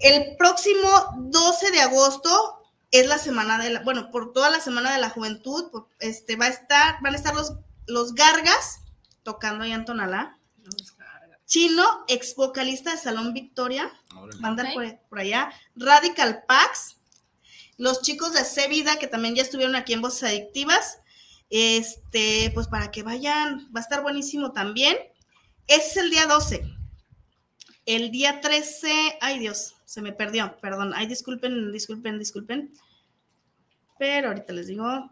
[0.00, 2.61] El próximo 12 de agosto
[2.92, 6.36] es la semana de la, bueno, por toda la semana de la juventud, por- este,
[6.36, 7.54] va a estar, van a estar los,
[7.86, 8.80] los Gargas
[9.24, 10.38] tocando allá en Tonalá.
[11.46, 14.40] Chino, ex vocalista de Salón Victoria, Órale.
[14.40, 15.52] va a andar por, por allá.
[15.76, 16.96] Radical Pax,
[17.76, 20.98] los chicos de C Vida que también ya estuvieron aquí en Voces Adictivas.
[21.50, 24.96] Este, pues para que vayan, va a estar buenísimo también.
[25.66, 26.62] Ese es el día 12.
[27.84, 30.92] El día 13, ay Dios, se me perdió, perdón.
[30.94, 32.72] Ay, disculpen, disculpen, disculpen.
[33.98, 35.10] pero ahorita les digo.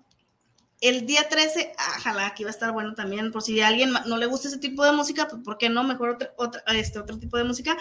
[0.80, 4.16] El día 13, ojalá, aquí va a estar bueno también, por si a alguien no
[4.16, 5.84] le gusta ese tipo de música, pues ¿por qué no?
[5.84, 7.76] Mejor otro, otro, este, otro tipo de música.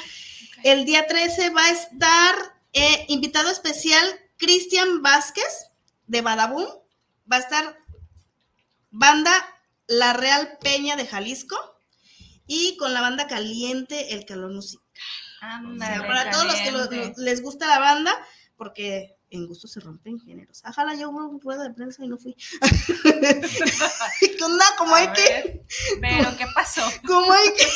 [0.64, 2.36] El día 13 va a estar
[2.74, 4.06] eh, invitado especial
[4.38, 5.72] Cristian Vázquez
[6.08, 6.66] de Badabun.
[7.32, 7.78] Va a estar
[8.92, 9.32] banda
[9.88, 11.79] La Real Peña de Jalisco
[12.50, 14.84] y con la banda Caliente El Calor Musical.
[15.42, 18.12] Ándale, para todos los que lo- les gusta la banda,
[18.58, 20.62] porque en gusto se rompen géneros.
[20.68, 22.36] Ojalá yo hubo un rueda de prensa y no fui.
[24.20, 24.66] ¿Qué onda?
[24.78, 25.62] Como hay que,
[26.02, 26.82] Pero, ¿qué pasó?
[27.06, 27.68] como hay que.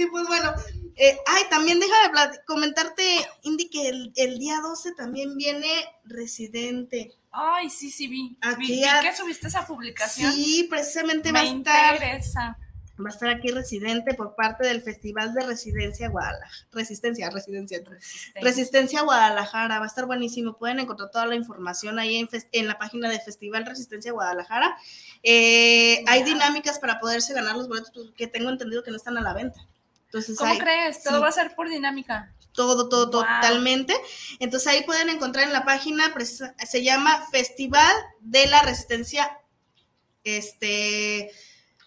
[0.00, 0.52] y pues bueno,
[0.96, 3.04] eh, ay, también déjame plat- comentarte,
[3.42, 5.68] Indy, que el, el día 12 también viene
[6.04, 7.12] Residente.
[7.30, 8.36] Ay, sí, sí, vi.
[8.40, 10.32] Aquí vi, vi a- que subiste esa publicación.
[10.32, 11.94] Sí, precisamente Me va a estar.
[11.94, 12.58] interesa.
[12.96, 16.50] Va a estar aquí Residente por parte del Festival de Residencia Guadalajara.
[16.72, 17.78] Resistencia, Residencia.
[17.84, 18.40] Resistencia.
[18.40, 20.56] Resistencia Guadalajara, va a estar buenísimo.
[20.56, 24.76] Pueden encontrar toda la información ahí en, en la página de Festival Resistencia Guadalajara.
[25.24, 29.18] Eh, hay dinámicas para poderse ganar los boletos pues, que tengo entendido que no están
[29.18, 29.66] a la venta.
[30.06, 31.02] Entonces, ¿Cómo hay crees?
[31.02, 31.22] Todo sí.
[31.22, 32.32] va a ser por dinámica.
[32.52, 33.22] todo, todo, Wow.
[33.22, 33.92] totalmente.
[34.38, 39.40] Entonces ahí pueden encontrar en la página, precisa- se llama Festival de la Resistencia.
[40.22, 41.32] Este,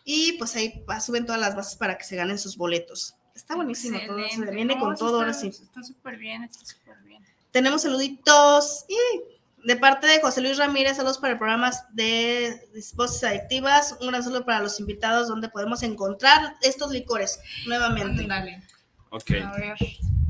[0.10, 3.14] y pues ahí suben todas las bases para que se ganen sus boletos.
[3.36, 5.48] Está buenísimo todo, se viene No, con eso todo, está- ahora sí.
[5.50, 7.22] Está súper bien, está súper bien.
[7.52, 8.86] Tenemos saluditos.
[8.88, 12.58] Y de parte de José Luis Ramírez, saludos para el programa de
[12.96, 13.98] Voces Adictivas.
[14.00, 18.22] Un gran saludo para los invitados, donde podemos encontrar estos licores nuevamente.
[18.24, 18.64] Ándale.
[19.10, 19.32] Ok.
[19.44, 19.76] A ver.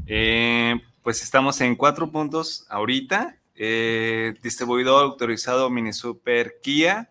[0.07, 3.37] Eh, pues estamos en cuatro puntos ahorita.
[3.55, 7.09] Eh, distribuidor autorizado Mini Super Kia.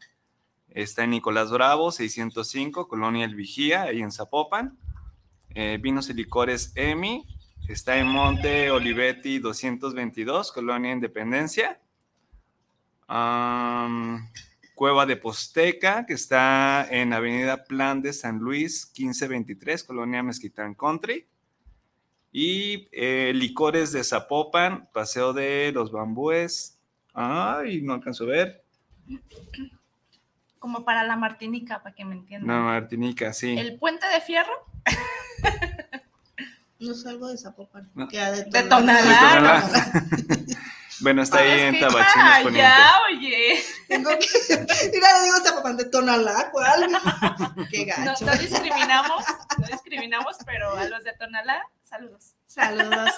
[0.77, 4.77] Está en Nicolás Bravo, 605, Colonia El Vigía, ahí en Zapopan.
[5.55, 7.25] Eh, vinos y licores EMI.
[7.67, 11.81] Está en Monte Olivetti 222, Colonia Independencia.
[14.75, 21.27] Cueva de Posteca, que está en Avenida Plan de San Luis, 1523, Colonia Mezquitán Country.
[22.33, 26.79] Y eh, licores de Zapopan, Paseo de los Bambúes.
[27.15, 28.63] Ay, no alcanzo a ver.
[30.59, 32.49] Como para la Martinica, para que me entiendan.
[32.57, 33.57] No, Martinica, sí.
[33.59, 34.53] El puente de fierro.
[36.79, 37.91] No salgo de Zapopan.
[37.95, 38.07] No.
[38.09, 39.01] queda de De Tonalá.
[39.35, 39.71] Tonalá.
[41.01, 42.63] bueno, está ahí en Tabachines Poniente.
[42.67, 43.65] allá, oye.
[43.89, 44.27] Tengo que.
[44.93, 46.87] Mira, le digo Zapopan de Tonalá, ¿cuál?
[47.71, 48.27] Qué No, gacho.
[48.27, 49.25] no discriminamos,
[49.59, 52.35] no discriminamos, pero a los de Tonalá, saludos.
[52.47, 53.11] Saludos.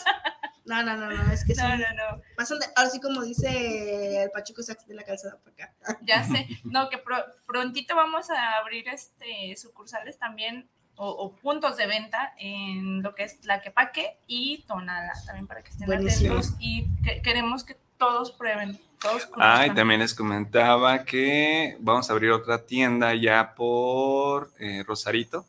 [0.69, 3.23] No, no, no, no, es que No, son- no, no, pasan de, ahora sí como
[3.23, 5.99] dice el Pachuco Sax de la calzada para acá.
[6.03, 6.47] ya sé.
[6.65, 12.35] No, que pro- prontito vamos a abrir este sucursales también o, o puntos de venta
[12.39, 16.35] en lo que es Tlaquepaque y Tonala, también para que estén Buenísimo.
[16.39, 22.09] atentos y que- queremos que todos prueben, todos Ah, y también les comentaba que vamos
[22.11, 25.47] a abrir otra tienda ya por eh, Rosarito.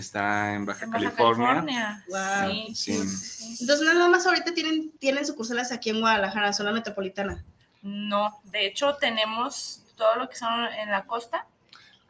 [0.00, 1.46] Está en Baja, En Baja California.
[1.46, 2.04] California.
[2.08, 2.74] Wow.
[2.74, 3.56] Sí, Sí.
[3.60, 7.44] Entonces, nada más ahorita tienen, tienen sucursales aquí en Guadalajara, zona metropolitana.
[7.82, 11.46] No, de hecho tenemos todo lo que son en la costa.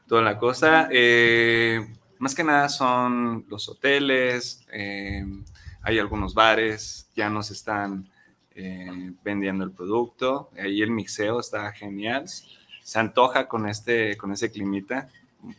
[0.08, 0.88] Toda la cosa.
[0.90, 1.86] eh,
[2.18, 5.24] más que nada son los hoteles, eh,
[5.82, 8.10] hay algunos bares, ya nos están
[8.54, 10.50] eh, vendiendo el producto.
[10.58, 12.26] Ahí el mixeo está genial.
[12.82, 15.08] Se antoja con este, con ese climita,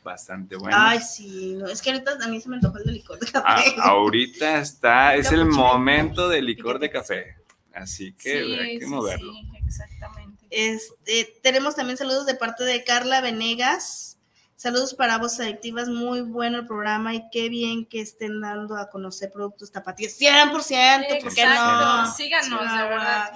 [0.04, 0.76] bastante bueno.
[0.80, 3.28] Ay, sí, no, es que ahorita a mí se me antojó el de licor de
[3.36, 3.76] Ah, café.
[3.82, 7.38] ahorita está, es el momento del licor de café.
[7.74, 9.34] Así que sí, hay que moverlo.
[9.34, 10.46] sí, exactamente.
[10.50, 14.18] Este, tenemos también saludos de parte de Carla Venegas.
[14.58, 18.90] Saludos para Voces Adictivas, muy bueno el programa y qué bien que estén dando a
[18.92, 20.14] conocer productos tapatíos.
[20.20, 22.14] 100%, ¿por qué Exacto, no?
[22.14, 23.32] síganos, de verdad.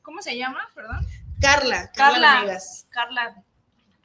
[0.00, 0.60] ¿Cómo se llama?
[0.74, 1.06] Perdón.
[1.40, 2.34] Carla, Carla, Carla.
[2.40, 2.86] Venegas.
[2.88, 3.44] Carla,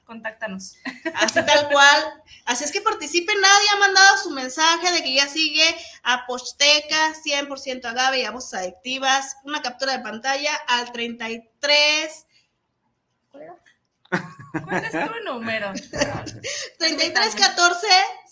[0.07, 0.77] contáctanos.
[1.15, 2.23] Así tal cual.
[2.45, 3.39] Así es que participen.
[3.39, 5.63] Nadie ha mandado su mensaje de que ya sigue
[6.01, 9.37] a Posteca, 100% agave y a voces adictivas.
[9.43, 12.25] Una captura de pantalla al 33.
[13.29, 13.57] ¿Cuál era?
[14.63, 15.73] ¿Cuál es tu número?
[16.79, 17.87] 33 14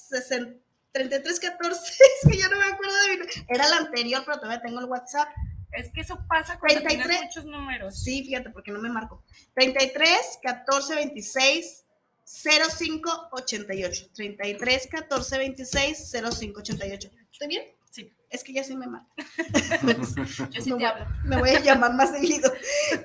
[0.10, 0.54] 60,
[0.94, 1.94] 33 14.
[2.24, 3.26] Es que yo no me acuerdo de mi.
[3.50, 5.28] Era el anterior, pero todavía tengo el WhatsApp.
[5.76, 7.08] Es que eso pasa cuando 33.
[7.08, 7.98] tienes muchos números.
[8.02, 9.24] Sí, fíjate, porque no me marco.
[9.54, 11.86] 33 14 26
[12.26, 14.10] 05 88.
[14.14, 17.10] 33 14 26 05 88.
[17.32, 17.64] ¿Estoy bien?
[17.92, 18.12] Sí.
[18.30, 19.14] Es que ya sí me marco.
[20.52, 21.06] Yo sí No, te hablo.
[21.24, 22.52] Me voy a llamar más seguido.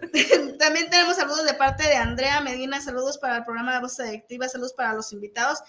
[0.58, 4.52] También tenemos saludos de parte de Andrea Medina, saludos para el programa de Voces Adictivas,
[4.52, 5.60] saludos para los invitados.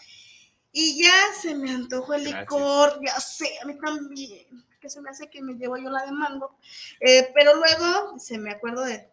[0.72, 2.42] Y ya se me antojó el Gracias.
[2.42, 4.48] licor, ya sé, a mí también,
[4.82, 6.58] que se me hace que me llevo yo la de mango.
[7.00, 9.10] Eh, pero luego se me acuerdo de,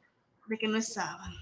[0.47, 1.33] de que no estaban.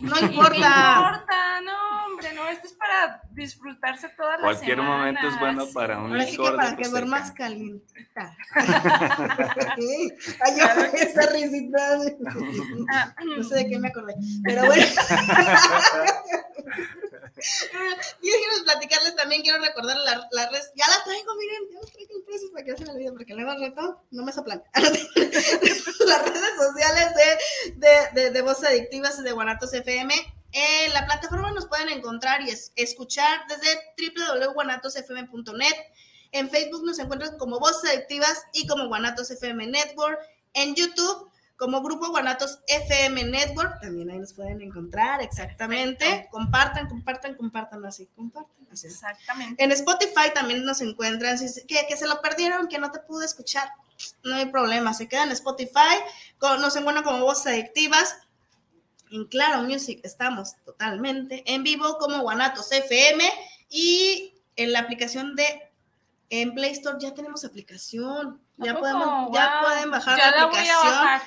[0.00, 0.96] No ¿Qué importa.
[0.96, 1.60] importa?
[1.62, 6.10] No, hombre, no, esto es para disfrutarse toda la Cualquier momento es bueno para un
[6.12, 7.34] Ahora sí que para que duermas Rica.
[7.44, 8.36] calientita.
[9.76, 11.98] Ay, yo, esa risita.
[12.92, 14.14] Ah, No sé de qué me acordé.
[14.44, 14.84] Pero bueno.
[17.36, 17.40] Yo
[18.32, 20.70] quiero platicarles también, quiero recordar las la redes.
[20.76, 23.34] Ya las traigo, miren, ya las traigo impresas para que no se me olviden, porque
[23.34, 24.62] luego al rato no me soplan.
[24.74, 30.14] las redes sociales de, de, de, de Voz Adictivas y de Guanatos FM.
[30.52, 35.74] En la plataforma nos pueden encontrar y es- escuchar desde www.guanatosfm.net.
[36.32, 40.18] En Facebook nos encuentran como Voces Adictivas y como Guanatos FM Network.
[40.52, 46.04] En YouTube como Grupo Guanatos FM Network, también ahí nos pueden encontrar, exactamente.
[46.04, 46.30] Perfecto.
[46.32, 48.52] Compartan, compartan, compartan así, compartan.
[48.72, 48.88] Así.
[48.88, 49.62] Exactamente.
[49.62, 53.68] En Spotify también nos encuentran, que, que se lo perdieron, que no te pude escuchar,
[54.24, 55.94] no hay problema, se quedan en Spotify,
[56.38, 58.16] con- nos encuentran como Voces Adictivas.
[59.10, 63.24] En Claro Music estamos totalmente en vivo como Guanatos FM
[63.70, 65.70] y en la aplicación de
[66.30, 69.68] en Play Store ya tenemos aplicación, ¿A ya podemos, ya Wow.
[69.68, 71.20] pueden bajar Ya la aplicación.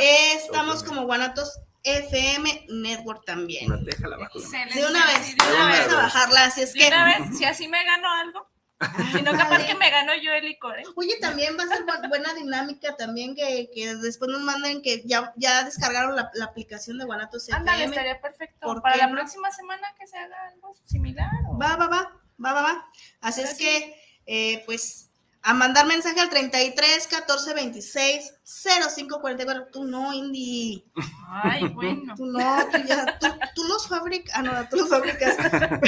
[0.00, 3.68] Estamos como Guanatos FM Network también.
[3.68, 4.38] Bajo.
[4.38, 6.86] De una vez, de una vez a bajarla, así es De que.
[6.88, 8.46] una vez, si así me gano algo.
[9.12, 10.84] Si no, capaz que me gano yo el licor, ¿eh?
[10.96, 15.02] Oye, también va a ser bu- buena dinámica también que, que después nos manden que
[15.04, 17.58] ya, ya descargaron la, la aplicación de Guanatos FM.
[17.60, 18.66] Ándale, estaría perfecto.
[18.66, 21.28] ¿Por Para qué la próxima semana que se haga algo similar.
[21.48, 22.12] o- Va, va, va,
[22.42, 22.90] va, va, va.
[23.20, 23.64] Así es sí.
[23.64, 25.09] que, eh, pues,
[25.42, 29.68] a mandar mensaje al 33 14 26 05 44.
[29.72, 30.84] Tú no, Indy.
[31.28, 32.14] Ay, bueno.
[32.16, 34.34] Tú no, tú ya, tú, tú los fabricas.
[34.36, 35.36] Ah, no, tú los fabricas.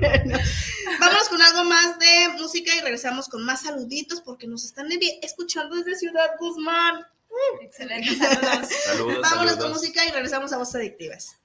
[0.00, 0.38] Bueno,
[1.00, 4.88] Vámonos con algo más de música y regresamos con más saluditos porque nos están
[5.22, 7.04] escuchando desde Ciudad Guzmán.
[7.62, 8.68] Excelente, saludos.
[8.84, 11.36] Saludos, Vámonos con música y regresamos a Voces Adictivas.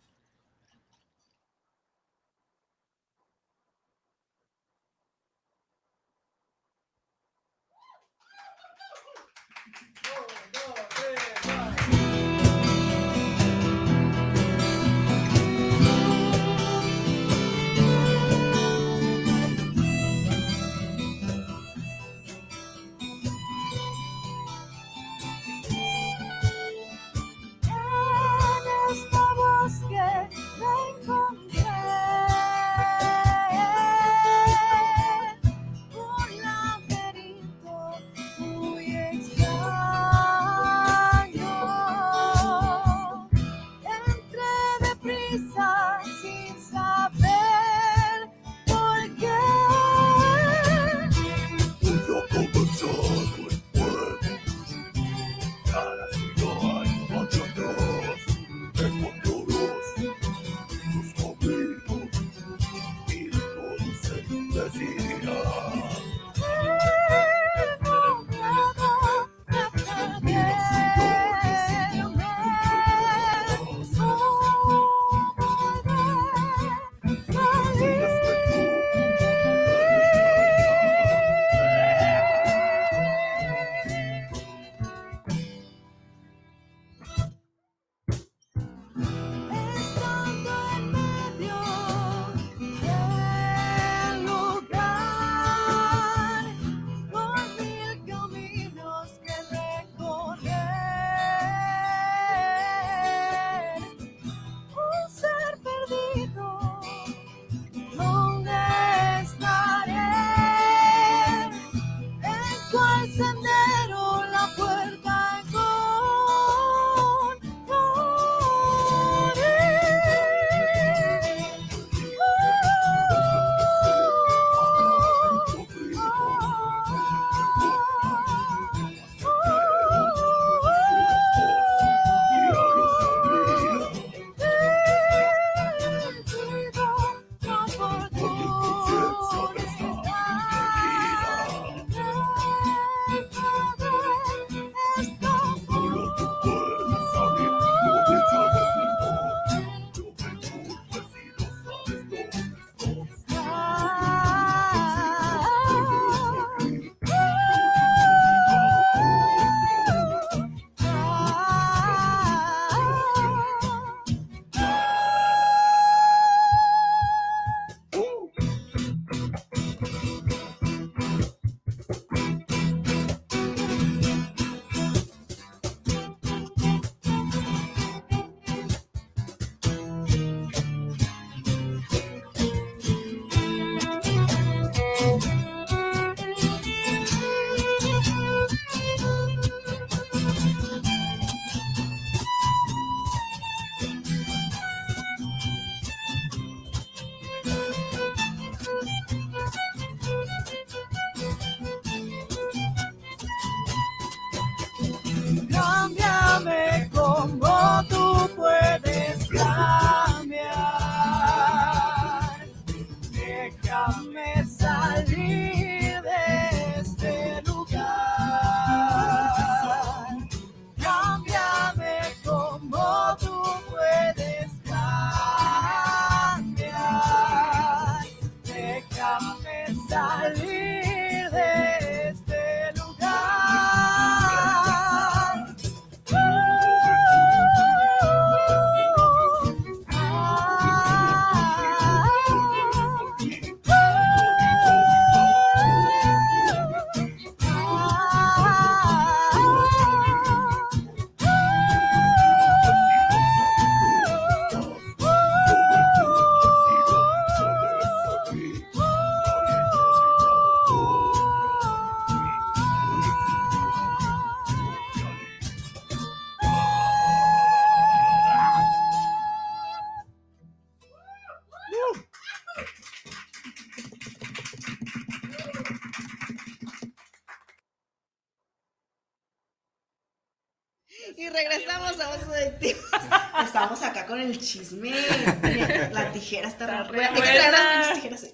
[286.87, 288.25] Traer las tijeras.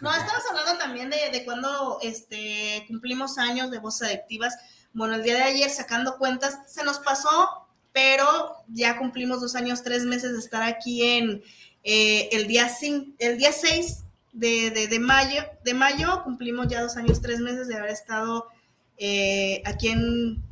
[0.00, 4.54] No, estamos hablando también de, de cuando este, cumplimos años de Voces Adictivas.
[4.94, 9.82] Bueno, el día de ayer, sacando cuentas, se nos pasó, pero ya cumplimos dos años,
[9.82, 11.42] tres meses de estar aquí en
[11.82, 12.70] eh, el, día
[13.18, 13.98] el día 6
[14.32, 15.42] de, de- de mayo.
[15.64, 18.48] De mayo cumplimos ya dos años, tres meses de haber estado
[18.96, 20.42] eh, aquí en,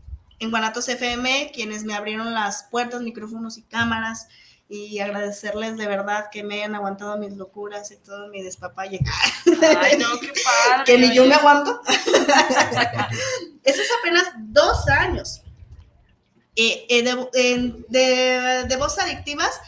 [0.41, 4.29] en Guanatos FM, quienes me abrieron las puertas, micrófonos y cámaras.
[4.75, 9.01] Y agradecerles de verdad que me hayan aguantado mis locuras y todo mi despapalle.
[9.79, 10.85] Ay, no, qué padre.
[10.87, 11.83] que ni yo me aguanto.
[13.65, 15.43] Eso es apenas dos años.
[16.57, 19.61] Eh, eh, de, de voz adictivas,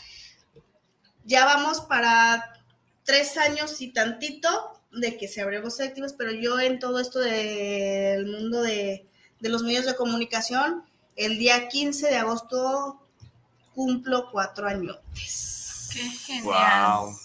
[1.25, 2.63] ya vamos para
[3.05, 7.19] tres años y tantito de que se abrió voz adictivas, pero yo en todo esto
[7.19, 9.07] del mundo de,
[9.39, 10.83] de los medios de comunicación,
[11.15, 13.04] el día 15 de agosto
[13.75, 17.01] cumplo cuatro añotes Qué genial.
[17.03, 17.17] Wow.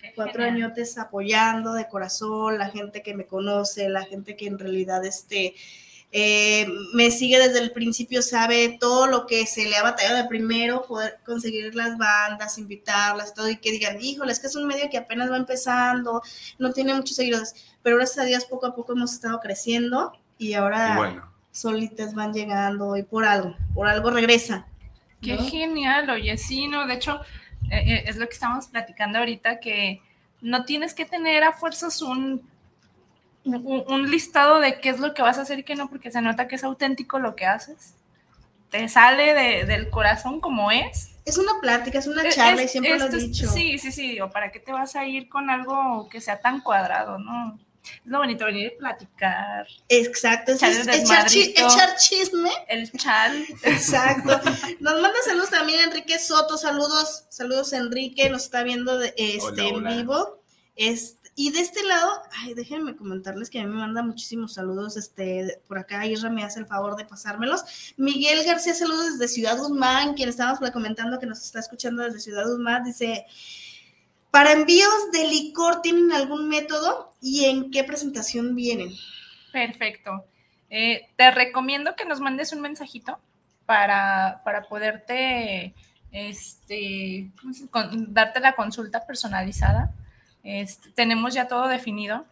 [0.00, 0.64] Qué cuatro genial.
[0.64, 5.54] añotes apoyando de corazón, la gente que me conoce, la gente que en realidad este,
[6.10, 10.24] eh, me sigue desde el principio, sabe todo lo que se le ha batallado de
[10.24, 14.66] primero, poder conseguir las bandas, invitarlas, todo, y que digan, híjole, es que es un
[14.66, 16.22] medio que apenas va empezando,
[16.58, 20.54] no tiene muchos seguidores, pero gracias a Dios poco a poco hemos estado creciendo y
[20.54, 24.64] ahora Bueno, solitas van llegando y por algo, por algo regresan.
[25.22, 25.44] Qué ¿no?
[25.44, 27.20] genial, oye, sí, no, de hecho,
[27.70, 30.00] eh, eh, es lo que estamos platicando ahorita, que
[30.40, 32.48] no tienes que tener a fuerzas un,
[33.44, 36.10] un, un listado de qué es lo que vas a hacer y qué no, porque
[36.10, 37.94] se nota que es auténtico lo que haces.
[38.70, 41.10] Te sale de- del corazón como es.
[41.24, 43.48] Es una plática, es una Es- charla y siempre lo he dicho.
[43.48, 47.18] Sí, sí, sí, ¿para qué te vas a ir con algo que sea tan cuadrado,
[47.18, 47.58] no?
[47.84, 52.90] Es lo bonito venir y platicar, Exacto, es, Echar es echar, chi- echar chisme el
[52.92, 53.44] chal.
[53.62, 54.40] Exacto.
[54.80, 56.58] Nos manda saludos también Enrique Soto.
[56.58, 59.90] Saludos, saludos Enrique, nos está viendo de, este, Hola, hola.
[59.92, 60.42] en vivo.
[60.76, 62.10] Este, y de este lado,
[62.42, 64.96] ay, déjenme comentarles que a mí me manda muchísimos saludos.
[64.96, 67.62] Este, por acá Isra me hace el favor de pasármelos.
[67.96, 72.44] Miguel García, saludos desde Ciudad Guzmán, quien estábamos comentando que nos está escuchando desde Ciudad
[72.44, 73.24] Guzmán, dice.
[74.30, 77.14] Para envíos de licor, ¿tienen algún método?
[77.20, 78.90] ¿Y en qué presentación vienen?
[79.52, 80.24] Perfecto.
[80.70, 83.18] Eh, te recomiendo que nos mandes un mensajito
[83.66, 85.74] para, para poderte
[86.12, 89.92] este, ¿cómo se- con- darte la consulta personalizada.
[90.42, 92.24] Este, tenemos ya todo definido,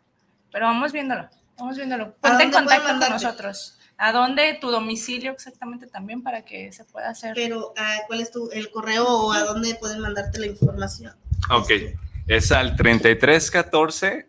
[0.52, 1.28] pero vamos viéndolo,
[1.58, 2.14] vamos viéndolo.
[2.16, 3.78] Ponte en contacto con nosotros.
[3.98, 4.54] ¿A dónde?
[4.60, 7.32] Tu domicilio exactamente también para que se pueda hacer.
[7.34, 11.14] Pero, ah, ¿cuál es tu, el correo o a dónde pueden mandarte la información?
[11.50, 11.70] Ok.
[12.26, 14.28] Es al 3314,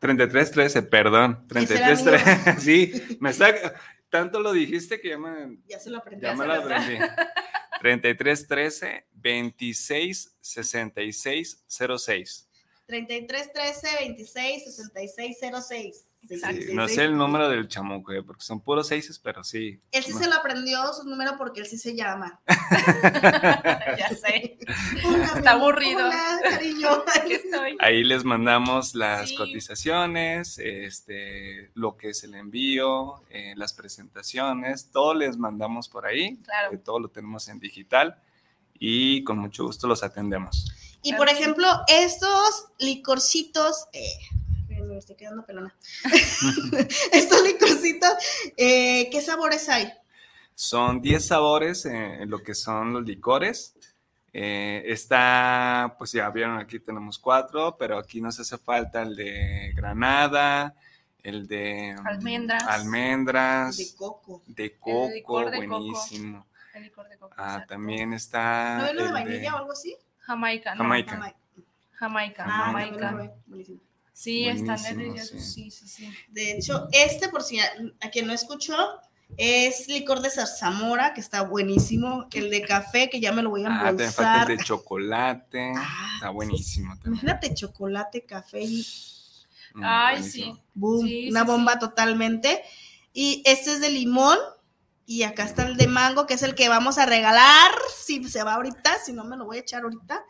[0.00, 1.46] 3313, perdón.
[1.54, 2.60] Ese era 3313.
[2.60, 3.74] Sí, me está.
[4.08, 6.22] Tanto lo dijiste que ya me, Ya se lo aprendí.
[6.24, 6.96] ya me lo aprendí.
[7.80, 11.64] 3313 26 66
[11.98, 12.48] 06.
[12.86, 15.38] 33 13 26 66
[15.68, 16.06] 06.
[16.28, 19.80] Sí, sí, no sé el número del chamuco, eh, porque son puros seises, pero sí.
[19.92, 22.40] Él sí se lo aprendió su número porque él sí se llama.
[23.98, 24.58] ya sé.
[25.04, 26.06] Hola, Está aburrido.
[26.06, 26.88] Hola, cariño.
[27.14, 27.76] Aquí estoy.
[27.80, 29.36] Ahí les mandamos las Sí.
[29.36, 36.36] cotizaciones, este, lo que es el envío, eh, las presentaciones, todo les mandamos por ahí,
[36.38, 36.72] Claro.
[36.74, 38.16] eh, todo lo tenemos en digital
[38.78, 40.72] y con mucho gusto los atendemos.
[41.02, 43.86] Y Claro por ejemplo, estos licorcitos.
[43.92, 44.02] Eh,
[44.86, 45.74] me estoy quedando pelona.
[47.12, 48.10] estos licorcitos,
[48.56, 49.92] eh, ¿qué sabores hay?
[50.54, 53.74] Son 10 sabores eh, en lo que son los licores.
[54.32, 59.72] Eh, está, pues ya vieron, aquí tenemos cuatro, pero aquí nos hace falta el de
[59.74, 60.74] granada,
[61.22, 62.62] el de mm, Almendras.
[62.66, 64.42] almendras, De coco.
[64.46, 65.78] de coco, licor de coco.
[65.80, 66.46] buenísimo.
[66.74, 67.74] El licor de coco, Ah, exacto.
[67.74, 68.76] también está.
[68.78, 69.96] ¿No hay uno de vainilla o algo así?
[70.20, 70.82] Jamaica, ¿no?
[70.82, 71.10] Jamaica.
[71.12, 71.38] Jamaica.
[71.94, 73.10] Jamaica, Ah, Jamaica.
[73.12, 73.32] lo probé.
[73.46, 73.80] Buenísimo.
[74.18, 75.42] Sí, están Buenísimo, deliciosos.
[75.52, 75.70] sí.
[75.70, 76.10] Sí, sí, sí.
[76.30, 77.66] De hecho, este, por si a,
[78.00, 78.74] a quien no escuchó,
[79.36, 82.26] es licor de zarzamora, que está buenísimo.
[82.32, 84.50] El de café, que ya me lo voy a Ah, también falta embolsar.
[84.52, 85.72] el de chocolate.
[85.76, 87.12] Ah, Está buenísimo también.
[87.12, 88.86] Imagínate chocolate, café y
[89.74, 90.54] Mm, Ay, buenísimo.
[90.54, 90.62] sí.
[90.72, 92.62] boom, Sí, una sí, bomba totalmente.
[93.12, 94.38] Y este es de limón.
[95.08, 97.70] Y acá está el de mango, que es el que vamos a regalar.
[97.96, 100.24] Si se va ahorita, si no me lo voy a echar ahorita.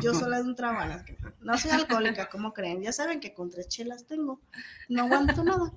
[0.00, 1.02] Yo sola de un trabajo.
[1.40, 2.80] No soy alcohólica, ¿cómo creen?
[2.80, 4.40] Ya saben que con tres chelas tengo.
[4.88, 5.72] No aguanto nada.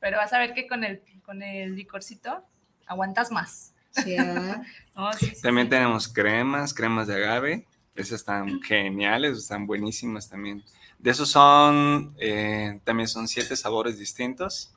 [0.00, 2.44] Pero vas a ver que con el, con el licorcito
[2.86, 3.74] aguantas más.
[3.92, 4.60] Sí, ah.
[4.96, 5.70] No, sí, sí, También sí.
[5.70, 7.66] tenemos cremas, cremas de agave.
[7.94, 10.64] Esas están geniales, están buenísimas también.
[10.98, 14.73] De esos son, eh, también son siete sabores distintos.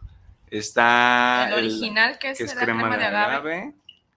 [0.49, 3.73] Está El original, que es, que es crema, de agave.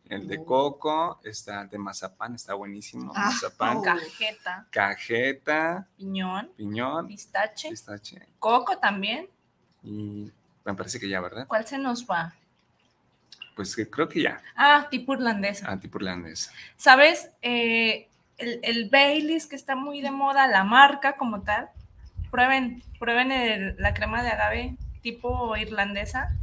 [0.08, 0.44] El de Oh.
[0.44, 3.12] coco, está de mazapán, está buenísimo.
[3.14, 3.82] Ah, mazapán, oh.
[3.82, 8.20] Cajeta, cajeta, piñón, piñón, pistache, pistache.
[8.40, 9.28] coco también.
[9.84, 10.30] Y
[10.64, 11.46] me parece que ya, ¿verdad?
[11.46, 12.34] ¿Cuál se nos va?
[13.54, 14.42] Pues que creo que ya.
[14.56, 15.68] Ah, tipo irlandesa.
[15.70, 16.50] Antipurlandesa.
[16.76, 17.30] ¿Sabes?
[17.42, 18.08] Eh,
[18.38, 21.68] el, el Baileys que está muy de moda, la marca como tal.
[22.32, 26.36] Prueben, prueben el- la crema de agave tipo irlandesa.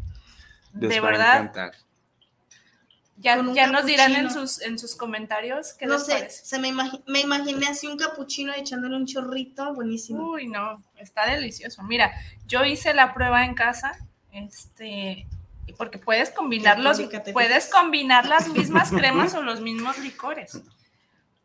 [0.74, 1.72] Les de va a verdad, encantar.
[3.18, 6.46] ya, ya nos dirán en sus, en sus comentarios qué No les sé, parece.
[6.46, 10.30] se me, imagi- me imaginé así un capuchino echándole un chorrito, buenísimo.
[10.32, 11.82] Uy, no, está delicioso.
[11.84, 12.12] Mira,
[12.46, 13.98] yo hice la prueba en casa,
[14.32, 15.26] este,
[15.78, 17.02] porque puedes combinar los,
[17.34, 20.62] puedes combinar las mismas cremas o los mismos licores.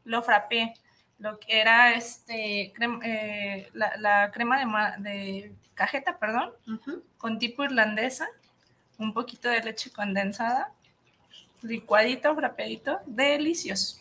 [0.05, 0.75] Lo frappé,
[1.23, 6.51] lo que era este, crem- eh, la, la crema de, ma- de cajeta, perdón,
[7.17, 8.27] con tipo irlandesa,
[8.99, 10.73] un poquito de leche condensada,
[11.63, 13.99] licuadito, frapeadito, delicioso.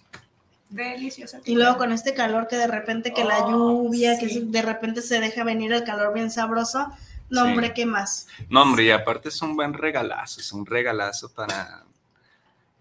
[0.69, 1.37] Delicioso.
[1.45, 3.49] Y luego con este calor que de repente que la Oh,
[3.83, 6.87] lluvia, que de repente se deja venir el calor bien sabroso.
[7.29, 7.49] No, Sí.
[7.51, 8.27] hombre, ¿qué más?
[8.49, 11.83] No, hombre, y aparte es un buen regalazo, es un regalazo para...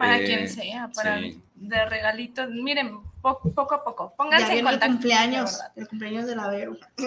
[0.00, 1.40] Para eh, quien sea, para sí.
[1.56, 2.46] de regalito.
[2.48, 4.08] Miren, po- poco a poco.
[4.10, 4.92] Ya Pónganse en viene el contacto.
[4.94, 6.76] cumpleaños, el cumpleaños de la Vero.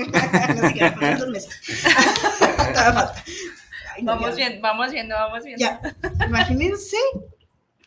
[3.95, 4.35] Ay, no, Vamos ya.
[4.35, 5.59] bien, vamos viendo, vamos viendo.
[5.59, 5.81] Ya,
[6.25, 6.97] imagínense,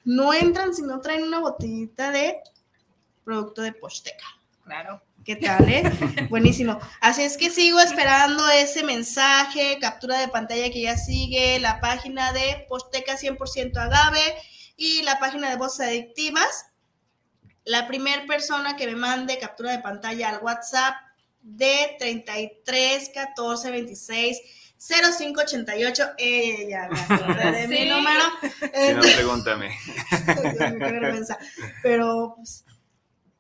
[0.04, 2.38] no entran si no traen una botellita de
[3.24, 4.24] producto de Posteca.
[4.64, 5.00] Claro.
[5.24, 5.82] ¿Qué tal, eh?
[6.30, 6.78] Buenísimo.
[7.00, 12.32] Así es que sigo esperando ese mensaje, captura de pantalla que ya sigue, la página
[12.32, 14.20] de Posteca 100% Agave
[14.76, 16.66] y la página de Voces Adictivas.
[17.64, 20.94] La primera persona que me mande captura de pantalla al WhatsApp
[21.42, 24.38] de 33 14 26
[24.78, 26.04] 05 88.
[26.18, 27.88] Ella me acordé de mi Sí.
[27.88, 28.22] número.
[28.50, 29.70] Si no, pregúntame.
[30.10, 30.36] Dios
[30.70, 31.38] mío, qué vergüenza.
[31.82, 32.64] Pero pues,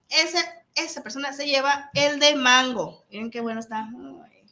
[0.08, 0.40] esa,
[0.74, 3.04] esa persona se lleva el de mango.
[3.10, 3.88] Miren qué bueno está.
[4.24, 4.42] Ay,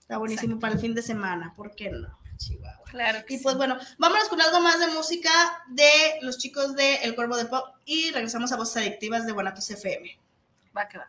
[0.00, 1.52] está buenísimo para el fin de semana.
[1.56, 2.16] ¿Por qué no?
[2.36, 2.84] Chihuahua.
[2.90, 3.42] Claro Y sí.
[3.42, 5.30] pues bueno, vámonos con algo más de música
[5.68, 9.70] de los chicos de El Cuervo de Pop y regresamos a Voces Adictivas de Guanatos
[9.70, 10.18] FM.
[10.76, 11.06] Va que va.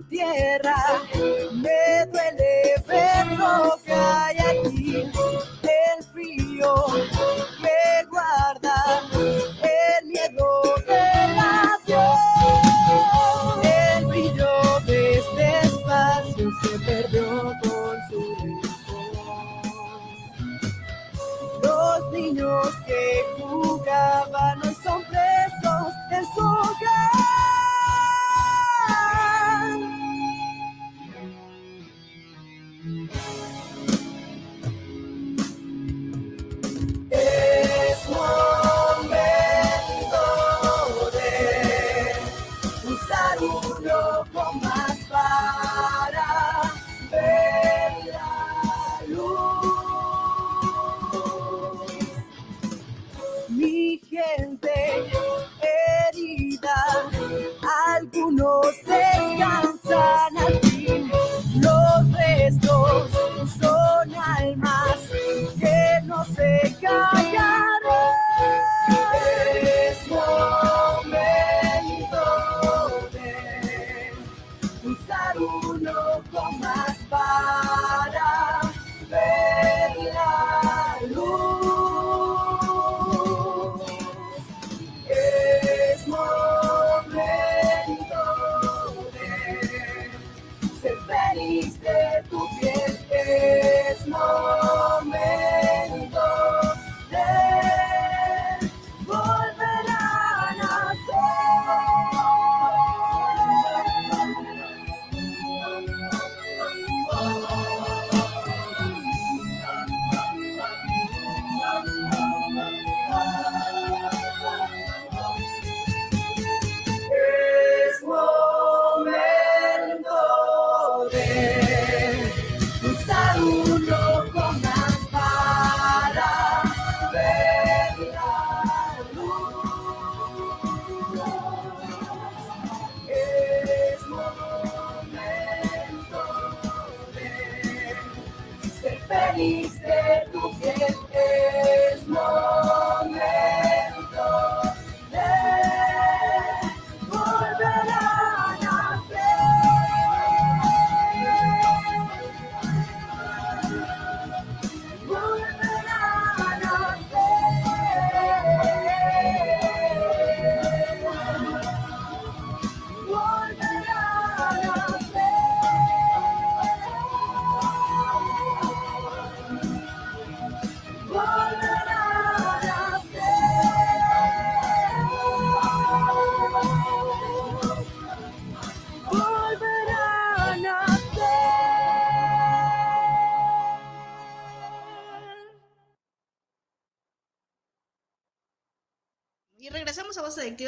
[0.00, 0.76] Tierra,
[1.52, 4.96] me duele ver lo que hay aquí,
[5.62, 6.95] el frío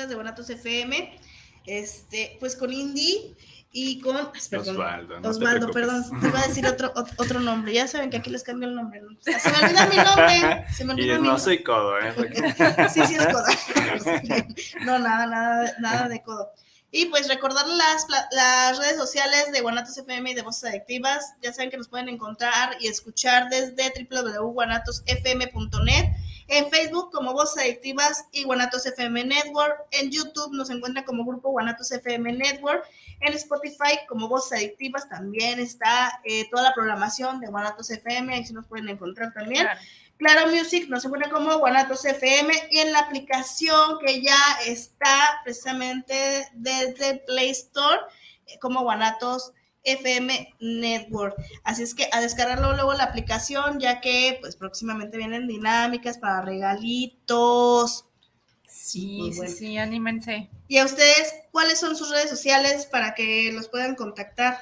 [0.09, 1.19] de Bonatos FM,
[1.67, 3.35] este, pues con Indy
[3.71, 4.17] y con...
[4.17, 7.73] Osvaldo, no Osvaldo, perdón, te iba a decir otro, ot- otro nombre.
[7.75, 9.03] Ya saben que aquí les cambio el nombre.
[9.21, 10.65] sea, se me olvida mi nombre.
[10.75, 11.45] Se me Y olvida mi no nombre.
[11.45, 12.15] soy codo, ¿eh?
[12.95, 13.45] Sí, sí es codo.
[14.85, 16.51] No, nada, nada, nada de codo.
[16.91, 21.35] Y pues recordar las, las redes sociales de Guanatos FM y de Voces Adictivas.
[21.43, 26.05] Ya saben que nos pueden encontrar y escuchar desde www.guanatosfm.net.
[26.49, 29.85] En Facebook como Voces Adictivas y Guanatos FM Network.
[29.91, 32.85] En YouTube nos encuentran como Grupo Guanatos FM Network.
[33.21, 38.35] En Spotify como Voces Adictivas también está eh, toda la programación de Guanatos FM.
[38.35, 39.63] Ahí sí nos pueden encontrar también.
[39.63, 39.81] Claro.
[40.19, 46.49] Claro Music nos encuentra como Guanatos FM y en la aplicación que ya está precisamente
[46.55, 48.01] desde Play Store
[48.47, 49.53] eh, como Guanatos
[49.93, 51.37] FM Network.
[51.65, 56.43] Así es que a descargarlo luego la aplicación ya que pues próximamente vienen dinámicas para
[56.43, 58.05] regalitos.
[58.67, 59.55] Sí, Muy sí, bueno.
[59.55, 60.51] sí, anímense.
[60.69, 64.59] Y a ustedes, ¿cuáles son sus redes sociales para que los puedan contactar?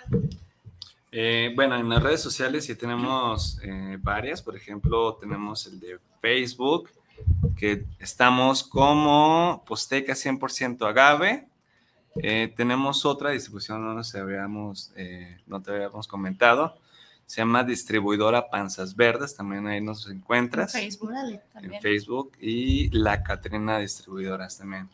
[1.10, 4.42] Eh, bueno, en las redes sociales sí tenemos eh, varias.
[4.42, 6.90] Por ejemplo, tenemos el de Facebook,
[7.56, 11.48] que estamos como Posteca 100% Agave.
[12.22, 16.76] Eh, tenemos otra distribución, no nos habíamos, eh, no te habíamos comentado.
[17.26, 21.34] Se llama Distribuidora Panzas Verdes, también ahí nos En encuentras Facebook Órale.
[21.34, 21.82] en también.
[21.82, 22.32] Facebook.
[22.40, 24.88] Y La Catrina Distribuidoras también.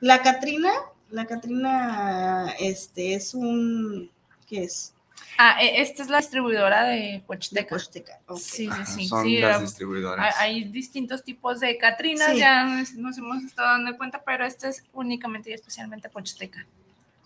[0.00, 0.70] La Catrina,
[1.10, 4.10] la Catrina, este, es un,
[4.46, 4.94] ¿qué es?
[5.38, 7.74] Ah, e- esta es la distribuidora de De Huaxteca.
[7.74, 8.38] Huaxteca, ok.
[8.38, 9.08] Sí, sí, sí.
[9.08, 10.34] son sí, las um, distribuidoras.
[10.38, 12.38] Hay, hay distintos tipos de Catrinas, Sí.
[12.38, 16.66] ya nos, nos hemos estado dando cuenta, pero esta es únicamente y especialmente Pochsteca.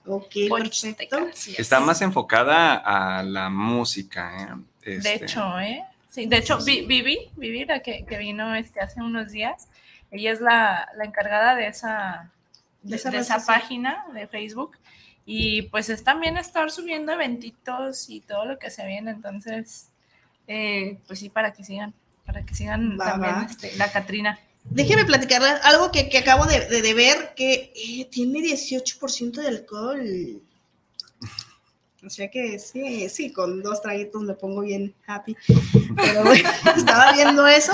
[0.04, 1.28] Ok, perfecto.
[1.28, 1.58] es.
[1.58, 4.62] Está más enfocada a la música.
[4.84, 4.90] ¿eh?
[4.90, 5.84] De Este, hecho, ¿eh?
[6.08, 9.68] Sí, de hecho, Vi- Vivi, Vivi, la que, que vino este, hace unos días,
[10.10, 12.30] ella es la, la encargada de esa,
[12.82, 14.76] De de, esa de esa página de Facebook.
[15.24, 19.10] Y pues es también estar subiendo eventitos y todo lo que se viene.
[19.12, 19.88] Entonces,
[20.48, 21.94] eh, pues sí, para que sigan,
[22.26, 23.46] para que sigan Va, también va.
[23.48, 24.38] este, la Catrina.
[24.64, 29.48] Déjeme platicarles algo que, que acabo de, de- de ver, que eh, tiene 18% de
[29.48, 30.40] alcohol.
[32.04, 35.36] O sea que sí, sí, con dos traguitos me pongo bien happy.
[35.96, 37.72] Pero bueno, estaba viendo eso.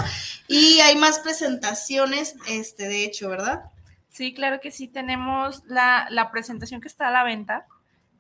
[0.49, 3.63] Y hay más presentaciones, este, de hecho, ¿verdad?
[4.09, 7.67] Sí, claro que sí, tenemos la, la presentación que está a la venta.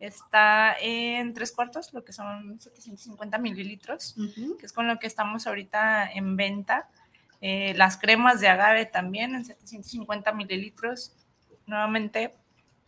[0.00, 4.14] Está en tres cuartos, lo que son 750 mililitros,
[4.60, 6.88] que es con lo que estamos ahorita en venta.
[7.40, 11.12] Eh, las cremas de agave también en 750 mililitros.
[11.66, 12.32] Nuevamente,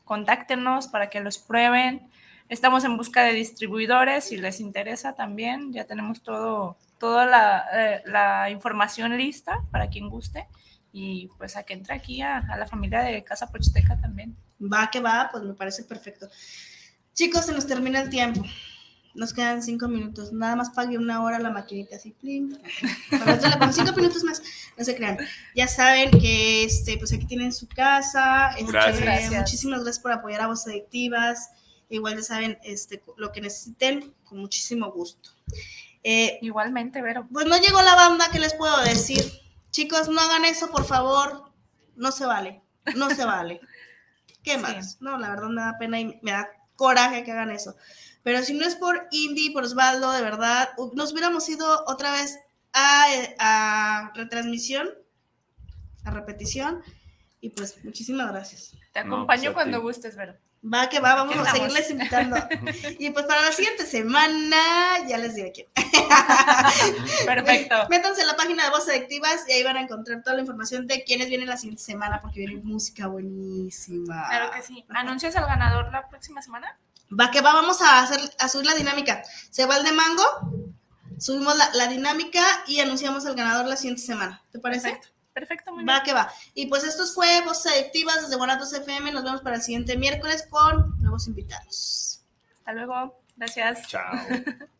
[0.04, 2.08] contáctenos para que los prueben.
[2.48, 5.72] Estamos en busca de distribuidores, si les interesa también.
[5.72, 10.46] Ya tenemos todo, toda la, eh, la información lista para quien guste.
[10.92, 14.36] Y pues a que entre aquí a, a la familia de Casa Pochiteca también.
[14.60, 16.28] Va que va, pues me parece perfecto.
[17.14, 18.42] Chicos, se nos termina el tiempo.
[19.14, 20.32] Nos quedan cinco minutos.
[20.32, 22.12] Nada más pague una hora la maquinita así.
[22.12, 22.56] plim.
[23.58, 24.40] Con cinco minutos más.
[24.76, 25.18] No se crean.
[25.56, 28.50] Ya saben que este, pues aquí tienen su casa.
[28.58, 29.00] este, Gracias.
[29.00, 29.32] Gracias.
[29.40, 31.50] Muchísimas gracias por apoyar a Voces Adictivas.
[31.88, 35.30] Igual ya saben este, lo que necesiten, con muchísimo gusto.
[36.04, 37.26] Eh, Igualmente, Vero.
[37.32, 39.20] pues no llegó la banda, ¿qué les puedo decir?
[39.70, 41.52] Chicos, no hagan eso, por favor.
[41.96, 42.62] No se vale.
[42.96, 43.60] No se vale.
[44.42, 44.58] ¿Qué Sí.
[44.58, 45.00] más?
[45.00, 47.76] No, la verdad me da pena y me da coraje que hagan eso.
[48.22, 52.38] Pero si no es por Indy, por Osvaldo, de verdad, nos hubiéramos ido otra vez
[52.72, 53.06] a,
[53.38, 54.88] a retransmisión,
[56.04, 56.82] a repetición.
[57.40, 58.72] Y pues, muchísimas gracias.
[58.92, 59.82] Te No, acompaño pues cuando ti.
[59.82, 60.36] gustes, Vero.
[60.62, 62.36] Va que va, vamos a seguirles invitando.
[62.98, 64.58] Y pues para la siguiente semana,
[65.08, 65.68] ya les diré quién.
[67.24, 67.76] Perfecto.
[67.90, 70.86] Métanse en la página de Voces Adictivas y ahí van a encontrar toda la información
[70.86, 74.28] de quiénes vienen la siguiente semana, porque viene música buenísima.
[74.28, 74.84] Claro que sí.
[74.90, 76.78] ¿Anuncias al ganador la próxima semana?
[77.18, 79.22] Va que va, vamos a hacer a subir la dinámica.
[79.50, 80.24] Se va el de mango,
[81.18, 84.42] subimos la, la dinámica y anunciamos al ganador la siguiente semana.
[84.52, 84.90] ¿Te parece?
[84.90, 86.04] Perfecto, perfecto, muy Va bien.
[86.04, 86.32] que va.
[86.54, 89.12] Y pues esto fue Voces Adictivas desde Guanatos FM.
[89.12, 92.22] Nos vemos para el siguiente miércoles con nuevos invitados.
[92.58, 93.22] Hasta luego.
[93.36, 93.86] Gracias.
[93.88, 94.12] Chao.